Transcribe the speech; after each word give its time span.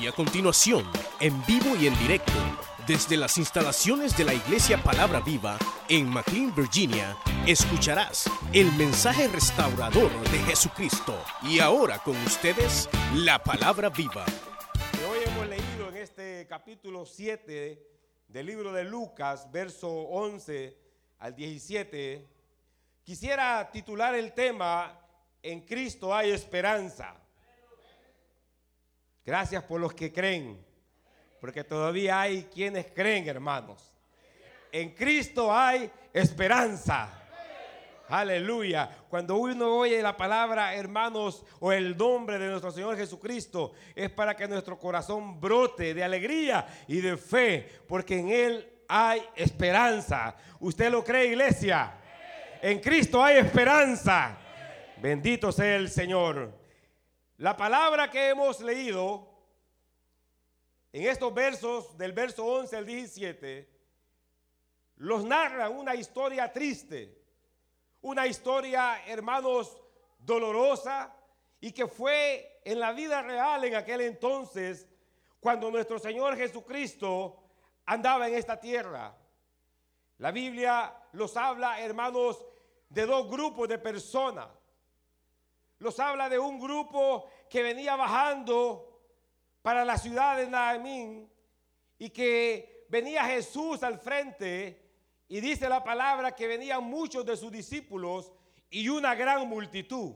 Y 0.00 0.06
a 0.06 0.12
continuación, 0.12 0.84
en 1.20 1.44
vivo 1.46 1.74
y 1.80 1.86
en 1.86 1.98
directo, 1.98 2.32
desde 2.86 3.16
las 3.16 3.38
instalaciones 3.38 4.16
de 4.16 4.24
la 4.24 4.34
Iglesia 4.34 4.76
Palabra 4.82 5.20
Viva 5.20 5.58
en 5.88 6.08
McLean, 6.08 6.54
Virginia, 6.54 7.16
escucharás 7.46 8.30
el 8.52 8.70
mensaje 8.72 9.26
restaurador 9.28 10.10
de 10.30 10.38
Jesucristo. 10.40 11.18
Y 11.42 11.60
ahora 11.60 11.98
con 12.00 12.14
ustedes, 12.18 12.90
la 13.14 13.42
Palabra 13.42 13.88
Viva. 13.88 14.26
Hoy 15.10 15.18
hemos 15.24 15.48
leído 15.48 15.88
en 15.88 15.96
este 15.96 16.46
capítulo 16.46 17.06
7 17.06 17.82
del 18.28 18.46
libro 18.46 18.72
de 18.72 18.84
Lucas, 18.84 19.50
verso 19.50 19.88
11 19.90 20.76
al 21.20 21.34
17. 21.34 22.28
Quisiera 23.02 23.70
titular 23.70 24.14
el 24.14 24.34
tema, 24.34 25.00
En 25.42 25.60
Cristo 25.62 26.14
hay 26.14 26.32
esperanza. 26.32 27.25
Gracias 29.26 29.64
por 29.64 29.80
los 29.80 29.92
que 29.92 30.12
creen, 30.12 30.56
porque 31.40 31.64
todavía 31.64 32.20
hay 32.20 32.44
quienes 32.44 32.86
creen, 32.92 33.28
hermanos. 33.28 33.92
En 34.70 34.94
Cristo 34.94 35.52
hay 35.52 35.90
esperanza. 36.12 37.10
Aleluya. 38.08 38.88
Cuando 39.08 39.36
uno 39.36 39.78
oye 39.78 40.00
la 40.00 40.16
palabra, 40.16 40.76
hermanos, 40.76 41.44
o 41.58 41.72
el 41.72 41.96
nombre 41.96 42.38
de 42.38 42.48
nuestro 42.48 42.70
Señor 42.70 42.96
Jesucristo, 42.96 43.72
es 43.96 44.10
para 44.10 44.36
que 44.36 44.46
nuestro 44.46 44.78
corazón 44.78 45.40
brote 45.40 45.92
de 45.92 46.04
alegría 46.04 46.64
y 46.86 47.00
de 47.00 47.16
fe, 47.16 47.68
porque 47.88 48.20
en 48.20 48.28
Él 48.28 48.72
hay 48.86 49.22
esperanza. 49.34 50.36
¿Usted 50.60 50.88
lo 50.88 51.02
cree, 51.02 51.26
iglesia? 51.26 51.94
En 52.62 52.78
Cristo 52.78 53.20
hay 53.24 53.38
esperanza. 53.38 54.38
Bendito 54.98 55.50
sea 55.50 55.74
el 55.74 55.90
Señor. 55.90 56.65
La 57.38 57.54
palabra 57.54 58.10
que 58.10 58.30
hemos 58.30 58.60
leído 58.60 59.28
en 60.90 61.06
estos 61.06 61.34
versos, 61.34 61.98
del 61.98 62.12
verso 62.12 62.46
11 62.46 62.76
al 62.76 62.86
17, 62.86 63.68
los 64.96 65.22
narra 65.22 65.68
una 65.68 65.94
historia 65.94 66.50
triste, 66.50 67.22
una 68.00 68.26
historia, 68.26 69.04
hermanos, 69.06 69.76
dolorosa 70.18 71.14
y 71.60 71.72
que 71.72 71.86
fue 71.86 72.62
en 72.64 72.80
la 72.80 72.92
vida 72.92 73.20
real 73.20 73.64
en 73.64 73.74
aquel 73.74 74.00
entonces 74.00 74.88
cuando 75.38 75.70
nuestro 75.70 75.98
Señor 75.98 76.36
Jesucristo 76.38 77.36
andaba 77.84 78.28
en 78.28 78.34
esta 78.34 78.58
tierra. 78.58 79.14
La 80.16 80.30
Biblia 80.30 80.96
los 81.12 81.36
habla, 81.36 81.80
hermanos, 81.80 82.42
de 82.88 83.04
dos 83.04 83.28
grupos 83.28 83.68
de 83.68 83.78
personas. 83.78 84.48
Los 85.78 86.00
habla 86.00 86.28
de 86.28 86.38
un 86.38 86.58
grupo 86.58 87.28
que 87.50 87.62
venía 87.62 87.96
bajando 87.96 89.02
para 89.62 89.84
la 89.84 89.98
ciudad 89.98 90.36
de 90.36 90.46
Naamín 90.46 91.30
y 91.98 92.10
que 92.10 92.86
venía 92.88 93.24
Jesús 93.24 93.82
al 93.82 93.98
frente 93.98 94.86
y 95.28 95.40
dice 95.40 95.68
la 95.68 95.82
palabra 95.82 96.34
que 96.34 96.46
venían 96.46 96.84
muchos 96.84 97.24
de 97.26 97.36
sus 97.36 97.50
discípulos 97.50 98.32
y 98.70 98.88
una 98.88 99.14
gran 99.14 99.48
multitud. 99.48 100.14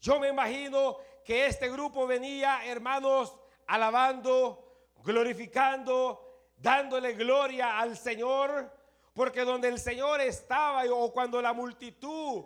Yo 0.00 0.18
me 0.18 0.28
imagino 0.28 0.98
que 1.24 1.46
este 1.46 1.70
grupo 1.70 2.06
venía, 2.06 2.64
hermanos, 2.66 3.36
alabando, 3.66 4.92
glorificando, 5.04 6.50
dándole 6.56 7.14
gloria 7.14 7.78
al 7.78 7.96
Señor, 7.96 8.70
porque 9.14 9.42
donde 9.42 9.68
el 9.68 9.78
Señor 9.78 10.20
estaba 10.20 10.84
o 10.90 11.12
cuando 11.12 11.40
la 11.40 11.52
multitud 11.52 12.44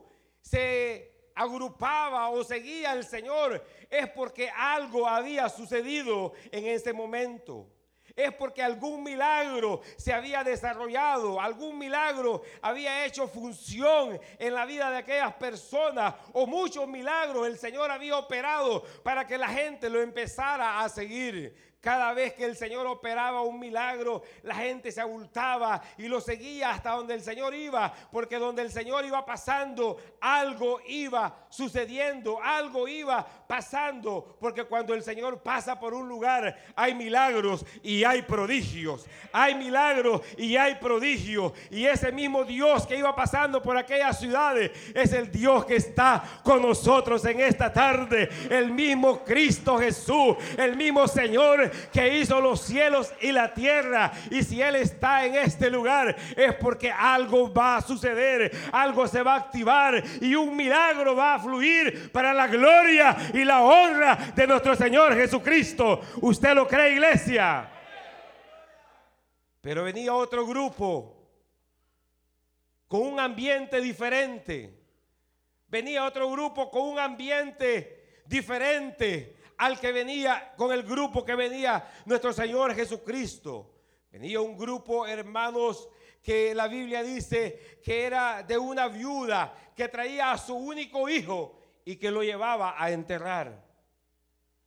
se 0.50 1.12
agrupaba 1.34 2.28
o 2.28 2.44
seguía 2.44 2.92
al 2.92 3.04
Señor, 3.04 3.62
es 3.90 4.08
porque 4.10 4.48
algo 4.50 5.06
había 5.06 5.48
sucedido 5.48 6.32
en 6.50 6.66
ese 6.66 6.92
momento 6.92 7.68
es 8.16 8.32
porque 8.32 8.62
algún 8.62 9.02
milagro 9.02 9.82
se 9.96 10.12
había 10.12 10.42
desarrollado, 10.42 11.38
algún 11.38 11.76
milagro 11.78 12.42
había 12.62 13.04
hecho 13.04 13.28
función 13.28 14.18
en 14.38 14.54
la 14.54 14.64
vida 14.64 14.90
de 14.90 14.96
aquellas 14.96 15.34
personas 15.34 16.14
o 16.32 16.46
muchos 16.46 16.88
milagros 16.88 17.46
el 17.46 17.58
Señor 17.58 17.90
había 17.90 18.16
operado 18.16 18.82
para 19.02 19.26
que 19.26 19.36
la 19.36 19.48
gente 19.48 19.90
lo 19.90 20.00
empezara 20.00 20.80
a 20.80 20.88
seguir. 20.88 21.75
Cada 21.86 22.12
vez 22.14 22.34
que 22.34 22.44
el 22.44 22.56
Señor 22.56 22.84
operaba 22.88 23.42
un 23.42 23.60
milagro, 23.60 24.24
la 24.42 24.56
gente 24.56 24.90
se 24.90 25.00
abultaba 25.00 25.80
y 25.98 26.08
lo 26.08 26.20
seguía 26.20 26.70
hasta 26.70 26.90
donde 26.90 27.14
el 27.14 27.22
Señor 27.22 27.54
iba, 27.54 27.94
porque 28.10 28.40
donde 28.40 28.62
el 28.62 28.72
Señor 28.72 29.04
iba 29.04 29.24
pasando, 29.24 29.96
algo 30.20 30.80
iba 30.88 31.46
sucediendo, 31.48 32.42
algo 32.42 32.88
iba 32.88 33.24
pasando, 33.46 34.36
porque 34.40 34.64
cuando 34.64 34.94
el 34.94 35.02
Señor 35.02 35.42
pasa 35.42 35.78
por 35.78 35.94
un 35.94 36.08
lugar, 36.08 36.56
hay 36.74 36.94
milagros 36.94 37.64
y 37.82 38.04
hay 38.04 38.22
prodigios, 38.22 39.06
hay 39.32 39.54
milagros 39.54 40.22
y 40.36 40.56
hay 40.56 40.76
prodigios, 40.76 41.52
y 41.70 41.86
ese 41.86 42.12
mismo 42.12 42.44
Dios 42.44 42.86
que 42.86 42.96
iba 42.96 43.14
pasando 43.14 43.62
por 43.62 43.76
aquellas 43.76 44.18
ciudades 44.18 44.70
es 44.94 45.12
el 45.12 45.30
Dios 45.30 45.64
que 45.64 45.76
está 45.76 46.22
con 46.42 46.62
nosotros 46.62 47.24
en 47.24 47.40
esta 47.40 47.72
tarde, 47.72 48.28
el 48.50 48.70
mismo 48.70 49.24
Cristo 49.24 49.78
Jesús, 49.78 50.36
el 50.56 50.76
mismo 50.76 51.06
Señor 51.08 51.70
que 51.92 52.18
hizo 52.18 52.40
los 52.40 52.60
cielos 52.60 53.12
y 53.20 53.32
la 53.32 53.52
tierra. 53.52 54.12
Y 54.30 54.42
si 54.42 54.60
Él 54.60 54.76
está 54.76 55.24
en 55.24 55.34
este 55.34 55.70
lugar 55.70 56.16
es 56.36 56.54
porque 56.54 56.90
algo 56.90 57.52
va 57.52 57.76
a 57.76 57.82
suceder, 57.82 58.50
algo 58.72 59.06
se 59.06 59.22
va 59.22 59.34
a 59.34 59.38
activar 59.38 60.02
y 60.20 60.34
un 60.34 60.56
milagro 60.56 61.14
va 61.14 61.34
a 61.34 61.38
fluir 61.38 62.10
para 62.12 62.32
la 62.32 62.46
gloria 62.46 63.16
y 63.36 63.44
la 63.44 63.62
honra 63.62 64.32
de 64.34 64.46
nuestro 64.46 64.74
Señor 64.74 65.14
Jesucristo. 65.14 66.00
¿Usted 66.22 66.54
lo 66.54 66.66
cree, 66.66 66.92
iglesia? 66.92 67.70
Pero 69.60 69.84
venía 69.84 70.14
otro 70.14 70.46
grupo 70.46 71.16
con 72.88 73.02
un 73.02 73.20
ambiente 73.20 73.80
diferente. 73.80 74.72
Venía 75.68 76.04
otro 76.04 76.30
grupo 76.30 76.70
con 76.70 76.82
un 76.82 76.98
ambiente 76.98 78.22
diferente 78.26 79.36
al 79.58 79.78
que 79.80 79.92
venía, 79.92 80.52
con 80.56 80.72
el 80.72 80.82
grupo 80.82 81.24
que 81.24 81.34
venía 81.34 81.88
nuestro 82.04 82.32
Señor 82.32 82.74
Jesucristo. 82.74 83.74
Venía 84.10 84.40
un 84.40 84.56
grupo, 84.56 85.06
hermanos, 85.06 85.88
que 86.22 86.54
la 86.54 86.68
Biblia 86.68 87.02
dice 87.02 87.80
que 87.84 88.04
era 88.04 88.42
de 88.42 88.56
una 88.56 88.88
viuda 88.88 89.54
que 89.74 89.88
traía 89.88 90.32
a 90.32 90.38
su 90.38 90.54
único 90.54 91.08
hijo 91.08 91.55
y 91.86 91.96
que 91.96 92.10
lo 92.10 92.22
llevaba 92.22 92.74
a 92.76 92.90
enterrar. 92.90 93.64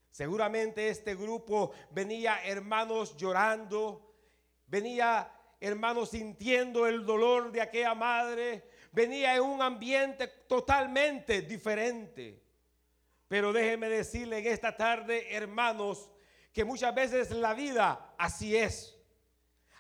Seguramente 0.10 0.88
este 0.90 1.16
grupo 1.16 1.72
venía, 1.92 2.40
hermanos, 2.46 3.16
llorando, 3.18 4.16
venía, 4.66 5.32
hermanos, 5.60 6.12
sintiendo 6.12 6.88
el 6.88 7.06
dolor 7.06 7.52
de 7.52 7.62
aquella 7.62 7.94
madre, 7.94 8.70
venía 8.94 9.36
en 9.36 9.42
un 9.44 9.62
ambiente 9.62 10.28
totalmente 10.48 11.42
diferente. 11.42 12.42
Pero 13.28 13.52
déjeme 13.52 13.90
decirle 13.90 14.40
en 14.40 14.48
esta 14.48 14.76
tarde, 14.76 15.36
hermanos, 15.36 16.10
que 16.54 16.64
muchas 16.64 16.96
veces 16.96 17.32
la 17.32 17.54
vida 17.54 18.16
así 18.18 18.56
es. 18.56 18.98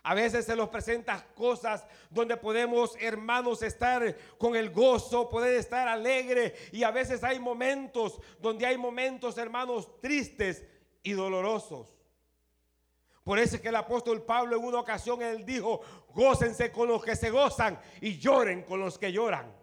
A 0.09 0.15
veces 0.15 0.43
se 0.43 0.55
nos 0.55 0.69
presentan 0.69 1.23
cosas 1.35 1.85
donde 2.09 2.35
podemos, 2.35 2.95
hermanos, 2.99 3.61
estar 3.61 4.17
con 4.39 4.55
el 4.55 4.71
gozo, 4.71 5.29
poder 5.29 5.53
estar 5.53 5.87
alegre. 5.87 6.55
Y 6.71 6.81
a 6.81 6.89
veces 6.89 7.23
hay 7.23 7.39
momentos 7.39 8.19
donde 8.39 8.65
hay 8.65 8.75
momentos, 8.75 9.37
hermanos, 9.37 10.01
tristes 10.01 10.65
y 11.03 11.11
dolorosos. 11.11 11.95
Por 13.23 13.37
eso 13.37 13.57
es 13.57 13.61
que 13.61 13.69
el 13.69 13.75
apóstol 13.75 14.23
Pablo 14.23 14.57
en 14.57 14.63
una 14.63 14.79
ocasión 14.79 15.21
él 15.21 15.45
dijo, 15.45 15.81
gócense 16.15 16.71
con 16.71 16.87
los 16.87 17.03
que 17.03 17.15
se 17.15 17.29
gozan 17.29 17.79
y 18.01 18.17
lloren 18.17 18.63
con 18.63 18.79
los 18.79 18.97
que 18.97 19.11
lloran. 19.11 19.58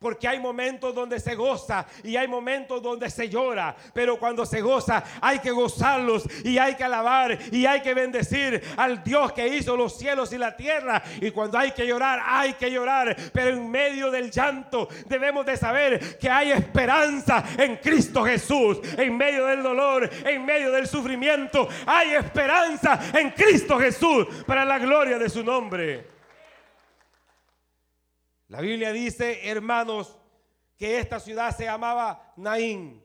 Porque 0.00 0.26
hay 0.26 0.40
momentos 0.40 0.94
donde 0.94 1.20
se 1.20 1.34
goza 1.34 1.84
y 2.02 2.16
hay 2.16 2.26
momentos 2.26 2.80
donde 2.80 3.10
se 3.10 3.28
llora. 3.28 3.76
Pero 3.92 4.18
cuando 4.18 4.46
se 4.46 4.62
goza 4.62 5.04
hay 5.20 5.40
que 5.40 5.50
gozarlos 5.50 6.24
y 6.42 6.56
hay 6.56 6.74
que 6.74 6.84
alabar 6.84 7.38
y 7.52 7.66
hay 7.66 7.82
que 7.82 7.92
bendecir 7.92 8.62
al 8.78 9.04
Dios 9.04 9.32
que 9.32 9.46
hizo 9.46 9.76
los 9.76 9.98
cielos 9.98 10.32
y 10.32 10.38
la 10.38 10.56
tierra. 10.56 11.02
Y 11.20 11.30
cuando 11.32 11.58
hay 11.58 11.72
que 11.72 11.86
llorar, 11.86 12.18
hay 12.24 12.54
que 12.54 12.70
llorar. 12.70 13.14
Pero 13.30 13.50
en 13.50 13.70
medio 13.70 14.10
del 14.10 14.30
llanto 14.30 14.88
debemos 15.06 15.44
de 15.44 15.58
saber 15.58 16.16
que 16.16 16.30
hay 16.30 16.52
esperanza 16.52 17.44
en 17.58 17.76
Cristo 17.76 18.24
Jesús. 18.24 18.78
En 18.96 19.14
medio 19.18 19.44
del 19.44 19.62
dolor, 19.62 20.08
en 20.24 20.46
medio 20.46 20.72
del 20.72 20.86
sufrimiento, 20.86 21.68
hay 21.84 22.12
esperanza 22.12 22.98
en 23.12 23.32
Cristo 23.32 23.78
Jesús 23.78 24.26
para 24.46 24.64
la 24.64 24.78
gloria 24.78 25.18
de 25.18 25.28
su 25.28 25.44
nombre. 25.44 26.19
La 28.50 28.60
Biblia 28.60 28.92
dice, 28.92 29.48
hermanos, 29.48 30.18
que 30.76 30.98
esta 30.98 31.20
ciudad 31.20 31.56
se 31.56 31.66
llamaba 31.66 32.32
Naín. 32.36 33.00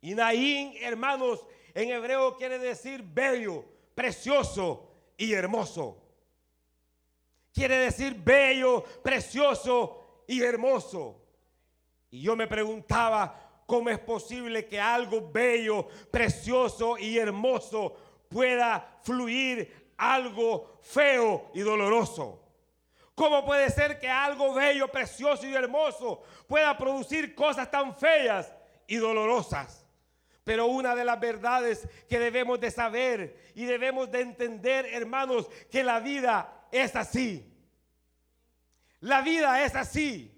Y 0.00 0.16
Naín, 0.16 0.74
hermanos, 0.80 1.46
en 1.74 1.90
hebreo 1.90 2.36
quiere 2.36 2.58
decir 2.58 3.04
bello, 3.04 3.64
precioso 3.94 4.90
y 5.16 5.32
hermoso. 5.32 6.02
Quiere 7.54 7.78
decir 7.78 8.16
bello, 8.16 8.82
precioso 9.00 10.24
y 10.26 10.42
hermoso. 10.42 11.22
Y 12.10 12.22
yo 12.22 12.34
me 12.34 12.48
preguntaba, 12.48 13.62
¿cómo 13.64 13.90
es 13.90 14.00
posible 14.00 14.66
que 14.66 14.80
algo 14.80 15.30
bello, 15.30 15.86
precioso 16.10 16.98
y 16.98 17.16
hermoso 17.16 17.94
pueda 18.28 18.98
fluir 19.02 19.92
algo 19.96 20.80
feo 20.82 21.52
y 21.54 21.60
doloroso? 21.60 22.47
¿Cómo 23.18 23.44
puede 23.44 23.68
ser 23.70 23.98
que 23.98 24.08
algo 24.08 24.54
bello, 24.54 24.86
precioso 24.86 25.44
y 25.44 25.52
hermoso 25.52 26.22
pueda 26.46 26.78
producir 26.78 27.34
cosas 27.34 27.68
tan 27.68 27.96
feas 27.96 28.54
y 28.86 28.94
dolorosas? 28.94 29.84
Pero 30.44 30.66
una 30.66 30.94
de 30.94 31.04
las 31.04 31.18
verdades 31.18 31.88
que 32.08 32.20
debemos 32.20 32.60
de 32.60 32.70
saber 32.70 33.36
y 33.56 33.64
debemos 33.64 34.08
de 34.12 34.20
entender, 34.20 34.86
hermanos, 34.86 35.48
que 35.68 35.82
la 35.82 35.98
vida 35.98 36.68
es 36.70 36.94
así. 36.94 37.44
La 39.00 39.20
vida 39.20 39.64
es 39.64 39.74
así. 39.74 40.32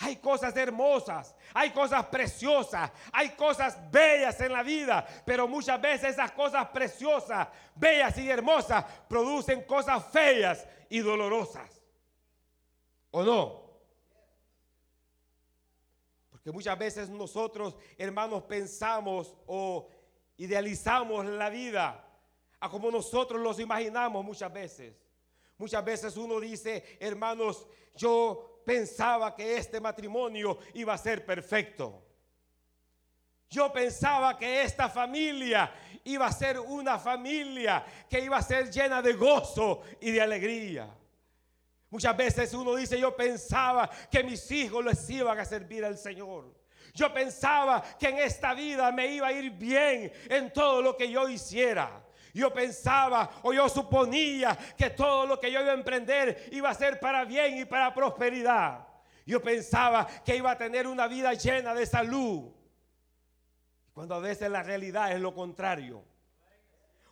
Hay 0.00 0.16
cosas 0.16 0.56
hermosas, 0.56 1.36
hay 1.54 1.70
cosas 1.70 2.04
preciosas, 2.06 2.90
hay 3.12 3.28
cosas 3.30 3.78
bellas 3.92 4.40
en 4.40 4.52
la 4.52 4.64
vida, 4.64 5.06
pero 5.24 5.46
muchas 5.46 5.80
veces 5.80 6.14
esas 6.14 6.32
cosas 6.32 6.66
preciosas, 6.70 7.46
bellas 7.76 8.18
y 8.18 8.28
hermosas 8.28 8.84
producen 9.08 9.62
cosas 9.62 10.04
feas 10.10 10.66
y 10.90 10.98
dolorosas. 10.98 11.83
¿O 13.16 13.22
no? 13.22 13.62
Porque 16.30 16.50
muchas 16.50 16.76
veces 16.76 17.08
nosotros, 17.08 17.76
hermanos, 17.96 18.42
pensamos 18.42 19.36
o 19.46 19.88
idealizamos 20.36 21.24
la 21.24 21.48
vida 21.48 22.04
a 22.58 22.68
como 22.68 22.90
nosotros 22.90 23.40
los 23.40 23.60
imaginamos 23.60 24.24
muchas 24.24 24.52
veces. 24.52 24.96
Muchas 25.58 25.84
veces 25.84 26.16
uno 26.16 26.40
dice, 26.40 26.98
hermanos, 26.98 27.68
yo 27.94 28.62
pensaba 28.66 29.32
que 29.32 29.58
este 29.58 29.80
matrimonio 29.80 30.58
iba 30.74 30.92
a 30.92 30.98
ser 30.98 31.24
perfecto. 31.24 32.02
Yo 33.48 33.72
pensaba 33.72 34.36
que 34.36 34.62
esta 34.62 34.88
familia 34.88 35.72
iba 36.02 36.26
a 36.26 36.32
ser 36.32 36.58
una 36.58 36.98
familia 36.98 37.86
que 38.10 38.18
iba 38.18 38.38
a 38.38 38.42
ser 38.42 38.72
llena 38.72 39.00
de 39.00 39.12
gozo 39.12 39.82
y 40.00 40.10
de 40.10 40.20
alegría. 40.20 40.92
Muchas 41.94 42.16
veces 42.16 42.52
uno 42.54 42.74
dice, 42.74 42.98
yo 42.98 43.14
pensaba 43.14 43.88
que 44.10 44.24
mis 44.24 44.50
hijos 44.50 44.84
les 44.84 45.08
iban 45.10 45.38
a 45.38 45.44
servir 45.44 45.84
al 45.84 45.96
Señor. 45.96 46.52
Yo 46.92 47.14
pensaba 47.14 47.84
que 48.00 48.08
en 48.08 48.18
esta 48.18 48.52
vida 48.52 48.90
me 48.90 49.06
iba 49.06 49.28
a 49.28 49.32
ir 49.32 49.52
bien 49.52 50.12
en 50.28 50.52
todo 50.52 50.82
lo 50.82 50.96
que 50.96 51.08
yo 51.08 51.28
hiciera. 51.28 52.04
Yo 52.32 52.52
pensaba 52.52 53.30
o 53.44 53.52
yo 53.52 53.68
suponía 53.68 54.58
que 54.76 54.90
todo 54.90 55.24
lo 55.24 55.38
que 55.38 55.52
yo 55.52 55.60
iba 55.60 55.70
a 55.70 55.74
emprender 55.74 56.48
iba 56.50 56.68
a 56.68 56.74
ser 56.74 56.98
para 56.98 57.24
bien 57.24 57.58
y 57.58 57.64
para 57.64 57.94
prosperidad. 57.94 58.88
Yo 59.24 59.40
pensaba 59.40 60.04
que 60.24 60.34
iba 60.34 60.50
a 60.50 60.58
tener 60.58 60.88
una 60.88 61.06
vida 61.06 61.32
llena 61.34 61.76
de 61.76 61.86
salud. 61.86 62.50
Cuando 63.92 64.16
a 64.16 64.18
veces 64.18 64.50
la 64.50 64.64
realidad 64.64 65.12
es 65.12 65.20
lo 65.20 65.32
contrario. 65.32 66.04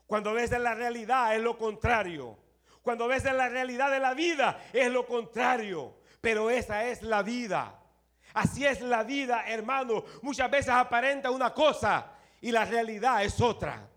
Cuando 0.08 0.30
a 0.30 0.32
veces 0.32 0.58
la 0.58 0.74
realidad 0.74 1.36
es 1.36 1.40
lo 1.40 1.56
contrario. 1.56 2.41
Cuando 2.82 3.04
a 3.04 3.08
veces 3.08 3.32
la 3.32 3.48
realidad 3.48 3.90
de 3.90 4.00
la 4.00 4.14
vida 4.14 4.60
es 4.72 4.90
lo 4.90 5.06
contrario. 5.06 5.94
Pero 6.20 6.50
esa 6.50 6.84
es 6.84 7.02
la 7.02 7.22
vida. 7.22 7.78
Así 8.34 8.64
es 8.66 8.80
la 8.80 9.04
vida, 9.04 9.44
hermano. 9.46 10.04
Muchas 10.22 10.50
veces 10.50 10.70
aparenta 10.70 11.30
una 11.30 11.52
cosa 11.52 12.12
y 12.40 12.50
la 12.50 12.64
realidad 12.64 13.24
es 13.24 13.40
otra. 13.40 13.88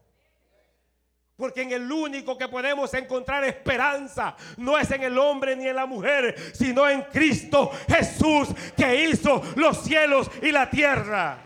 Porque 1.36 1.64
en 1.64 1.72
el 1.72 1.92
único 1.92 2.38
que 2.38 2.48
podemos 2.48 2.94
encontrar 2.94 3.44
esperanza 3.44 4.36
no 4.58 4.78
es 4.78 4.90
en 4.92 5.04
el 5.04 5.18
hombre 5.18 5.56
ni 5.56 5.68
en 5.68 5.76
la 5.76 5.86
mujer, 5.86 6.36
sino 6.54 6.88
en 6.88 7.02
Cristo 7.04 7.72
Jesús 7.90 8.50
que 8.76 9.10
hizo 9.10 9.42
los 9.56 9.84
cielos 9.84 10.30
y 10.42 10.52
la 10.52 10.70
tierra. 10.70 11.40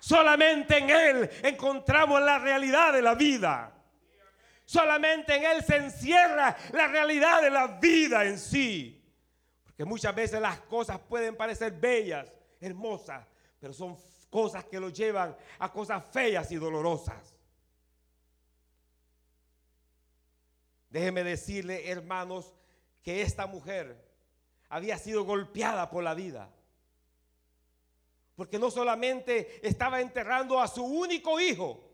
Solamente 0.00 0.78
en 0.78 0.90
Él 0.90 1.30
encontramos 1.42 2.20
la 2.22 2.38
realidad 2.38 2.92
de 2.92 3.02
la 3.02 3.14
vida. 3.14 3.75
Solamente 4.66 5.36
en 5.36 5.44
Él 5.44 5.64
se 5.64 5.76
encierra 5.76 6.56
la 6.72 6.88
realidad 6.88 7.40
de 7.40 7.50
la 7.50 7.68
vida 7.78 8.24
en 8.24 8.36
sí. 8.36 9.00
Porque 9.62 9.84
muchas 9.84 10.12
veces 10.12 10.40
las 10.40 10.60
cosas 10.62 10.98
pueden 10.98 11.36
parecer 11.36 11.72
bellas, 11.72 12.32
hermosas, 12.60 13.24
pero 13.60 13.72
son 13.72 13.96
cosas 14.28 14.64
que 14.64 14.80
lo 14.80 14.88
llevan 14.88 15.36
a 15.60 15.72
cosas 15.72 16.04
feas 16.10 16.50
y 16.50 16.56
dolorosas. 16.56 17.36
Déjeme 20.90 21.22
decirle, 21.22 21.88
hermanos, 21.88 22.52
que 23.04 23.22
esta 23.22 23.46
mujer 23.46 24.04
había 24.68 24.98
sido 24.98 25.22
golpeada 25.22 25.90
por 25.90 26.02
la 26.02 26.14
vida. 26.14 26.50
Porque 28.34 28.58
no 28.58 28.72
solamente 28.72 29.64
estaba 29.66 30.00
enterrando 30.00 30.60
a 30.60 30.66
su 30.66 30.84
único 30.84 31.38
hijo, 31.38 31.88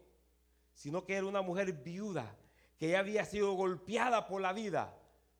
sino 0.72 1.04
que 1.04 1.16
era 1.16 1.26
una 1.26 1.42
mujer 1.42 1.70
viuda 1.74 2.34
que 2.82 2.96
había 2.96 3.24
sido 3.24 3.52
golpeada 3.52 4.26
por 4.26 4.40
la 4.40 4.52
vida 4.52 4.92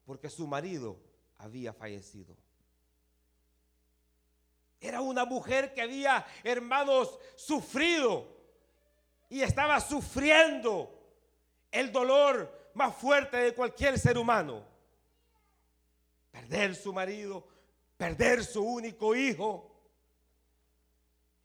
porque 0.05 0.31
su 0.31 0.47
marido 0.47 0.97
había 1.39 1.73
fallecido. 1.73 2.37
Era 4.81 5.01
una 5.01 5.25
mujer 5.25 5.75
que 5.75 5.83
había, 5.83 6.25
hermanos, 6.45 7.19
sufrido 7.35 8.29
y 9.29 9.43
estaba 9.43 9.81
sufriendo 9.81 10.89
el 11.73 11.91
dolor 11.91 12.71
más 12.75 12.95
fuerte 12.95 13.39
de 13.39 13.55
cualquier 13.57 13.99
ser 13.99 14.19
humano. 14.19 14.65
Perder 16.31 16.77
su 16.77 16.93
marido, 16.93 17.49
perder 17.97 18.45
su 18.45 18.63
único 18.63 19.17
hijo. 19.17 19.83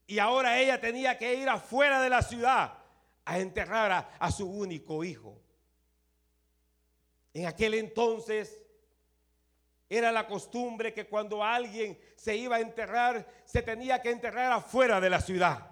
Y 0.06 0.20
ahora 0.20 0.60
ella 0.60 0.80
tenía 0.80 1.18
que 1.18 1.34
ir 1.34 1.50
afuera 1.50 2.04
de 2.04 2.10
la 2.12 2.22
ciudad 2.22 2.78
a 3.26 3.40
enterrar 3.40 3.92
a, 3.92 3.98
a 4.20 4.30
su 4.30 4.48
único 4.48 5.04
hijo. 5.04 5.42
En 7.38 7.46
aquel 7.46 7.76
entonces 7.76 8.66
era 9.88 10.12
la 10.12 10.26
costumbre 10.26 10.92
que 10.92 11.06
cuando 11.06 11.44
alguien 11.44 11.96
se 12.16 12.36
iba 12.36 12.56
a 12.56 12.60
enterrar, 12.60 13.28
se 13.46 13.62
tenía 13.62 14.02
que 14.02 14.10
enterrar 14.10 14.52
afuera 14.52 15.00
de 15.00 15.12
la 15.12 15.22
ciudad. 15.22 15.70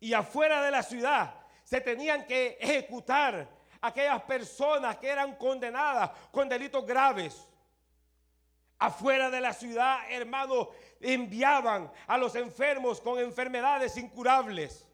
Y 0.00 0.12
afuera 0.12 0.60
de 0.60 0.72
la 0.72 0.82
ciudad 0.82 1.36
se 1.62 1.80
tenían 1.80 2.26
que 2.26 2.58
ejecutar 2.60 3.48
aquellas 3.80 4.20
personas 4.22 4.96
que 4.96 5.06
eran 5.06 5.36
condenadas 5.36 6.10
con 6.32 6.48
delitos 6.48 6.84
graves. 6.84 7.46
Afuera 8.76 9.30
de 9.30 9.40
la 9.40 9.52
ciudad, 9.52 10.00
hermanos, 10.10 10.66
enviaban 11.00 11.92
a 12.08 12.18
los 12.18 12.34
enfermos 12.34 13.00
con 13.00 13.20
enfermedades 13.20 13.96
incurables. 13.96 14.84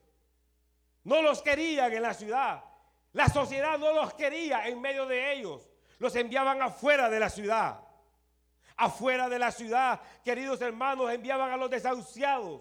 No 1.02 1.22
los 1.22 1.40
querían 1.40 1.90
en 1.94 2.02
la 2.02 2.12
ciudad. 2.12 2.75
La 3.16 3.30
sociedad 3.30 3.78
no 3.78 3.94
los 3.94 4.12
quería 4.12 4.68
en 4.68 4.78
medio 4.78 5.06
de 5.06 5.32
ellos 5.32 5.66
los 5.98 6.14
enviaban 6.16 6.60
afuera 6.60 7.08
de 7.08 7.18
la 7.18 7.30
ciudad. 7.30 7.80
Afuera 8.76 9.26
de 9.30 9.38
la 9.38 9.50
ciudad, 9.50 10.02
queridos 10.22 10.60
hermanos, 10.60 11.10
enviaban 11.10 11.50
a 11.50 11.56
los 11.56 11.70
desahuciados. 11.70 12.60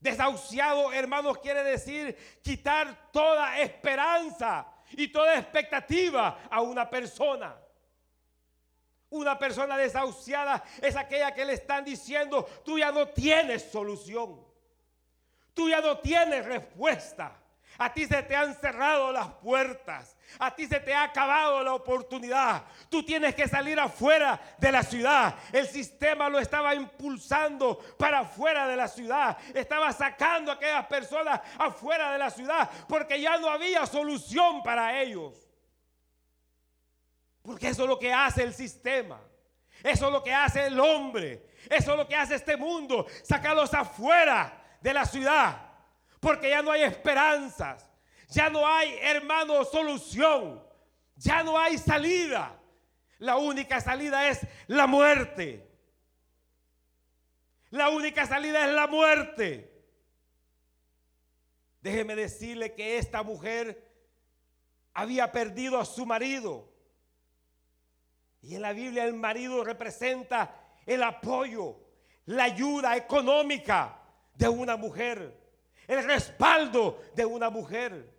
Desahuciado, 0.00 0.92
hermanos, 0.92 1.38
quiere 1.38 1.62
decir 1.62 2.40
quitar 2.42 3.12
toda 3.12 3.56
esperanza 3.60 4.66
y 4.90 5.06
toda 5.06 5.38
expectativa 5.38 6.40
a 6.50 6.60
una 6.60 6.90
persona. 6.90 7.56
Una 9.10 9.38
persona 9.38 9.76
desahuciada 9.76 10.64
es 10.82 10.96
aquella 10.96 11.32
que 11.32 11.44
le 11.44 11.52
están 11.52 11.84
diciendo, 11.84 12.44
tú 12.64 12.80
ya 12.80 12.90
no 12.90 13.06
tienes 13.06 13.70
solución. 13.70 14.44
Tú 15.54 15.68
ya 15.68 15.80
no 15.80 15.98
tienes 15.98 16.44
respuesta. 16.44 17.40
A 17.78 17.92
ti 17.94 18.06
se 18.06 18.24
te 18.24 18.34
han 18.34 18.56
cerrado 18.56 19.12
las 19.12 19.28
puertas. 19.34 20.16
A 20.40 20.54
ti 20.54 20.66
se 20.66 20.80
te 20.80 20.92
ha 20.92 21.04
acabado 21.04 21.62
la 21.62 21.74
oportunidad. 21.74 22.64
Tú 22.88 23.04
tienes 23.04 23.36
que 23.36 23.46
salir 23.46 23.78
afuera 23.78 24.40
de 24.58 24.72
la 24.72 24.82
ciudad. 24.82 25.36
El 25.52 25.66
sistema 25.68 26.28
lo 26.28 26.40
estaba 26.40 26.74
impulsando 26.74 27.78
para 27.96 28.20
afuera 28.20 28.66
de 28.66 28.76
la 28.76 28.88
ciudad. 28.88 29.38
Estaba 29.54 29.92
sacando 29.92 30.50
a 30.50 30.54
aquellas 30.54 30.86
personas 30.86 31.40
afuera 31.56 32.10
de 32.12 32.18
la 32.18 32.30
ciudad 32.30 32.68
porque 32.88 33.20
ya 33.20 33.38
no 33.38 33.48
había 33.48 33.86
solución 33.86 34.60
para 34.64 35.00
ellos. 35.00 35.48
Porque 37.42 37.68
eso 37.68 37.84
es 37.84 37.88
lo 37.88 37.98
que 37.98 38.12
hace 38.12 38.42
el 38.42 38.54
sistema. 38.54 39.20
Eso 39.84 40.06
es 40.06 40.12
lo 40.12 40.22
que 40.24 40.34
hace 40.34 40.66
el 40.66 40.80
hombre. 40.80 41.46
Eso 41.70 41.92
es 41.92 41.96
lo 41.96 42.08
que 42.08 42.16
hace 42.16 42.34
este 42.34 42.56
mundo. 42.56 43.06
Sacarlos 43.22 43.72
afuera 43.72 44.60
de 44.80 44.92
la 44.92 45.06
ciudad. 45.06 45.67
Porque 46.20 46.50
ya 46.50 46.62
no 46.62 46.70
hay 46.70 46.82
esperanzas. 46.82 47.88
Ya 48.28 48.50
no 48.50 48.66
hay, 48.66 48.96
hermano, 49.00 49.64
solución. 49.64 50.62
Ya 51.16 51.42
no 51.42 51.58
hay 51.58 51.78
salida. 51.78 52.58
La 53.18 53.36
única 53.36 53.80
salida 53.80 54.28
es 54.28 54.46
la 54.66 54.86
muerte. 54.86 55.68
La 57.70 57.90
única 57.90 58.26
salida 58.26 58.66
es 58.66 58.72
la 58.72 58.86
muerte. 58.86 59.72
Déjeme 61.80 62.16
decirle 62.16 62.74
que 62.74 62.98
esta 62.98 63.22
mujer 63.22 63.88
había 64.94 65.30
perdido 65.30 65.78
a 65.78 65.84
su 65.84 66.06
marido. 66.06 66.72
Y 68.42 68.54
en 68.54 68.62
la 68.62 68.72
Biblia 68.72 69.04
el 69.04 69.14
marido 69.14 69.64
representa 69.64 70.54
el 70.86 71.02
apoyo, 71.02 71.76
la 72.26 72.44
ayuda 72.44 72.96
económica 72.96 74.00
de 74.34 74.48
una 74.48 74.76
mujer, 74.76 75.37
el 75.88 76.04
respaldo 76.04 77.02
de 77.16 77.24
una 77.24 77.50
mujer. 77.50 78.14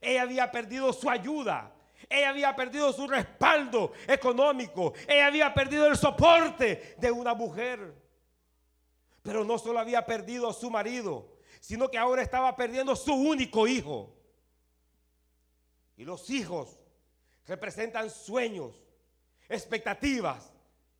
Ella 0.00 0.22
había 0.22 0.50
perdido 0.50 0.92
su 0.92 1.08
ayuda, 1.08 1.72
ella 2.08 2.30
había 2.30 2.56
perdido 2.56 2.92
su 2.92 3.06
respaldo 3.06 3.92
económico, 4.08 4.94
ella 5.06 5.26
había 5.26 5.54
perdido 5.54 5.86
el 5.86 5.96
soporte 5.96 6.96
de 6.98 7.10
una 7.10 7.34
mujer. 7.34 7.94
Pero 9.22 9.44
no 9.44 9.58
solo 9.58 9.78
había 9.78 10.04
perdido 10.04 10.48
a 10.48 10.52
su 10.52 10.70
marido, 10.70 11.36
sino 11.60 11.90
que 11.90 11.98
ahora 11.98 12.22
estaba 12.22 12.56
perdiendo 12.56 12.96
su 12.96 13.14
único 13.14 13.66
hijo. 13.66 14.14
Y 15.96 16.04
los 16.04 16.28
hijos 16.30 16.80
representan 17.46 18.10
sueños, 18.10 18.74
expectativas 19.48 20.52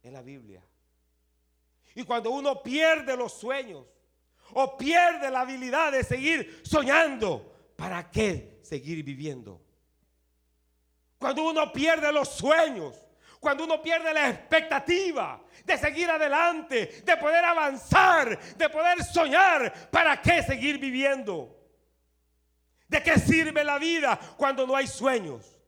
en 0.03 0.13
la 0.13 0.23
Biblia. 0.23 0.63
Y 1.95 2.05
cuando 2.05 2.31
uno 2.31 2.63
pierde 2.63 3.17
los 3.17 3.33
sueños 3.33 3.87
o 4.53 4.77
pierde 4.77 5.31
la 5.31 5.41
habilidad 5.41 5.93
de 5.93 6.05
seguir 6.05 6.61
soñando, 6.65 7.73
¿para 7.77 8.11
qué 8.11 8.61
seguir 8.63 9.03
viviendo? 9.03 9.61
Cuando 11.19 11.49
uno 11.49 11.73
pierde 11.73 12.13
los 12.13 12.29
sueños, 12.29 12.97
cuando 13.41 13.65
uno 13.65 13.83
pierde 13.83 14.13
la 14.15 14.31
expectativa 14.31 15.43
de 15.65 15.79
seguir 15.79 16.11
adelante, 16.11 17.03
de 17.05 17.17
poder 17.17 17.45
avanzar, 17.45 18.39
de 18.57 18.69
poder 18.69 19.03
soñar, 19.05 19.91
¿para 19.91 20.21
qué 20.21 20.43
seguir 20.43 20.79
viviendo? 20.79 21.55
¿De 22.89 23.03
qué 23.03 23.19
sirve 23.19 23.65
la 23.65 23.79
vida 23.79 24.19
cuando 24.37 24.67
no 24.67 24.77
hay 24.77 24.87
sueños? 24.87 25.61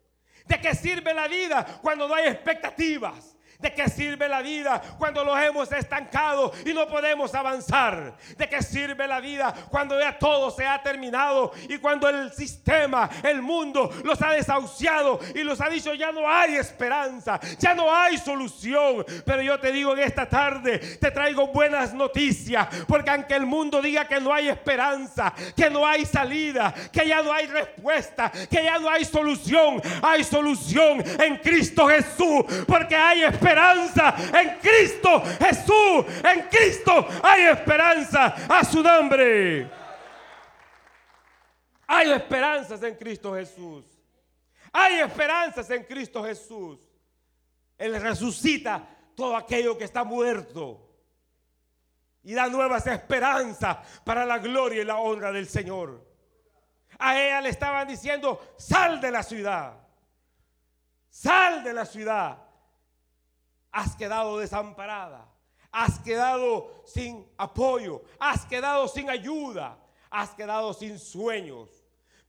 ¿De 0.46 0.60
qué 0.60 0.74
sirve 0.74 1.12
la 1.12 1.28
vida 1.28 1.80
cuando 1.82 2.08
no 2.08 2.14
hay 2.14 2.28
expectativas? 2.28 3.35
¿De 3.58 3.72
qué 3.72 3.88
sirve 3.88 4.28
la 4.28 4.42
vida 4.42 4.82
cuando 4.98 5.24
los 5.24 5.38
hemos 5.40 5.72
estancado 5.72 6.52
y 6.64 6.74
no 6.74 6.86
podemos 6.86 7.34
avanzar? 7.34 8.14
¿De 8.36 8.48
qué 8.48 8.62
sirve 8.62 9.08
la 9.08 9.20
vida 9.20 9.54
cuando 9.70 9.98
ya 9.98 10.18
todo 10.18 10.50
se 10.50 10.66
ha 10.66 10.82
terminado 10.82 11.52
y 11.68 11.78
cuando 11.78 12.08
el 12.08 12.32
sistema, 12.32 13.08
el 13.22 13.40
mundo 13.40 13.90
los 14.04 14.20
ha 14.20 14.32
desahuciado 14.32 15.20
y 15.34 15.42
los 15.42 15.60
ha 15.60 15.68
dicho 15.68 15.94
ya 15.94 16.12
no 16.12 16.28
hay 16.28 16.56
esperanza, 16.56 17.40
ya 17.58 17.74
no 17.74 17.94
hay 17.94 18.18
solución? 18.18 19.04
Pero 19.24 19.40
yo 19.40 19.58
te 19.58 19.72
digo 19.72 19.94
en 19.94 20.00
esta 20.00 20.28
tarde, 20.28 20.78
te 20.78 21.10
traigo 21.10 21.46
buenas 21.46 21.94
noticias, 21.94 22.68
porque 22.86 23.10
aunque 23.10 23.34
el 23.34 23.46
mundo 23.46 23.80
diga 23.80 24.06
que 24.06 24.20
no 24.20 24.34
hay 24.34 24.48
esperanza, 24.48 25.32
que 25.56 25.70
no 25.70 25.86
hay 25.86 26.04
salida, 26.04 26.74
que 26.92 27.08
ya 27.08 27.22
no 27.22 27.32
hay 27.32 27.46
respuesta, 27.46 28.30
que 28.30 28.64
ya 28.64 28.78
no 28.78 28.90
hay 28.90 29.04
solución, 29.04 29.80
hay 30.02 30.24
solución 30.24 31.02
en 31.20 31.36
Cristo 31.38 31.86
Jesús, 31.86 32.44
porque 32.66 32.94
hay 32.94 33.22
esperanza 33.22 33.45
esperanza 33.46 34.14
en 34.40 34.58
Cristo 34.58 35.22
Jesús. 35.38 36.06
En 36.24 36.42
Cristo 36.48 37.06
hay 37.22 37.42
esperanza 37.44 38.26
a 38.48 38.64
su 38.64 38.82
nombre. 38.82 39.70
Hay 41.86 42.10
esperanzas 42.10 42.82
en 42.82 42.96
Cristo 42.96 43.34
Jesús. 43.34 43.84
Hay 44.72 45.00
esperanzas 45.00 45.70
en 45.70 45.84
Cristo 45.84 46.24
Jesús. 46.24 46.80
Él 47.78 48.00
resucita 48.00 48.84
todo 49.14 49.36
aquello 49.36 49.78
que 49.78 49.84
está 49.84 50.02
muerto. 50.02 50.82
Y 52.24 52.34
da 52.34 52.48
nuevas 52.48 52.86
esperanzas 52.88 53.78
para 54.04 54.26
la 54.26 54.38
gloria 54.38 54.82
y 54.82 54.84
la 54.84 54.96
honra 54.96 55.30
del 55.30 55.48
Señor. 55.48 56.04
A 56.98 57.16
ella 57.16 57.40
le 57.40 57.50
estaban 57.50 57.86
diciendo, 57.86 58.54
sal 58.58 59.00
de 59.00 59.12
la 59.12 59.22
ciudad. 59.22 59.74
Sal 61.08 61.62
de 61.62 61.72
la 61.72 61.86
ciudad 61.86 62.45
has 63.76 63.94
quedado 63.94 64.38
desamparada, 64.38 65.28
has 65.70 65.98
quedado 65.98 66.70
sin 66.86 67.26
apoyo, 67.36 68.00
has 68.18 68.46
quedado 68.46 68.88
sin 68.88 69.10
ayuda, 69.10 69.76
has 70.10 70.34
quedado 70.34 70.72
sin 70.72 70.98
sueños. 70.98 71.68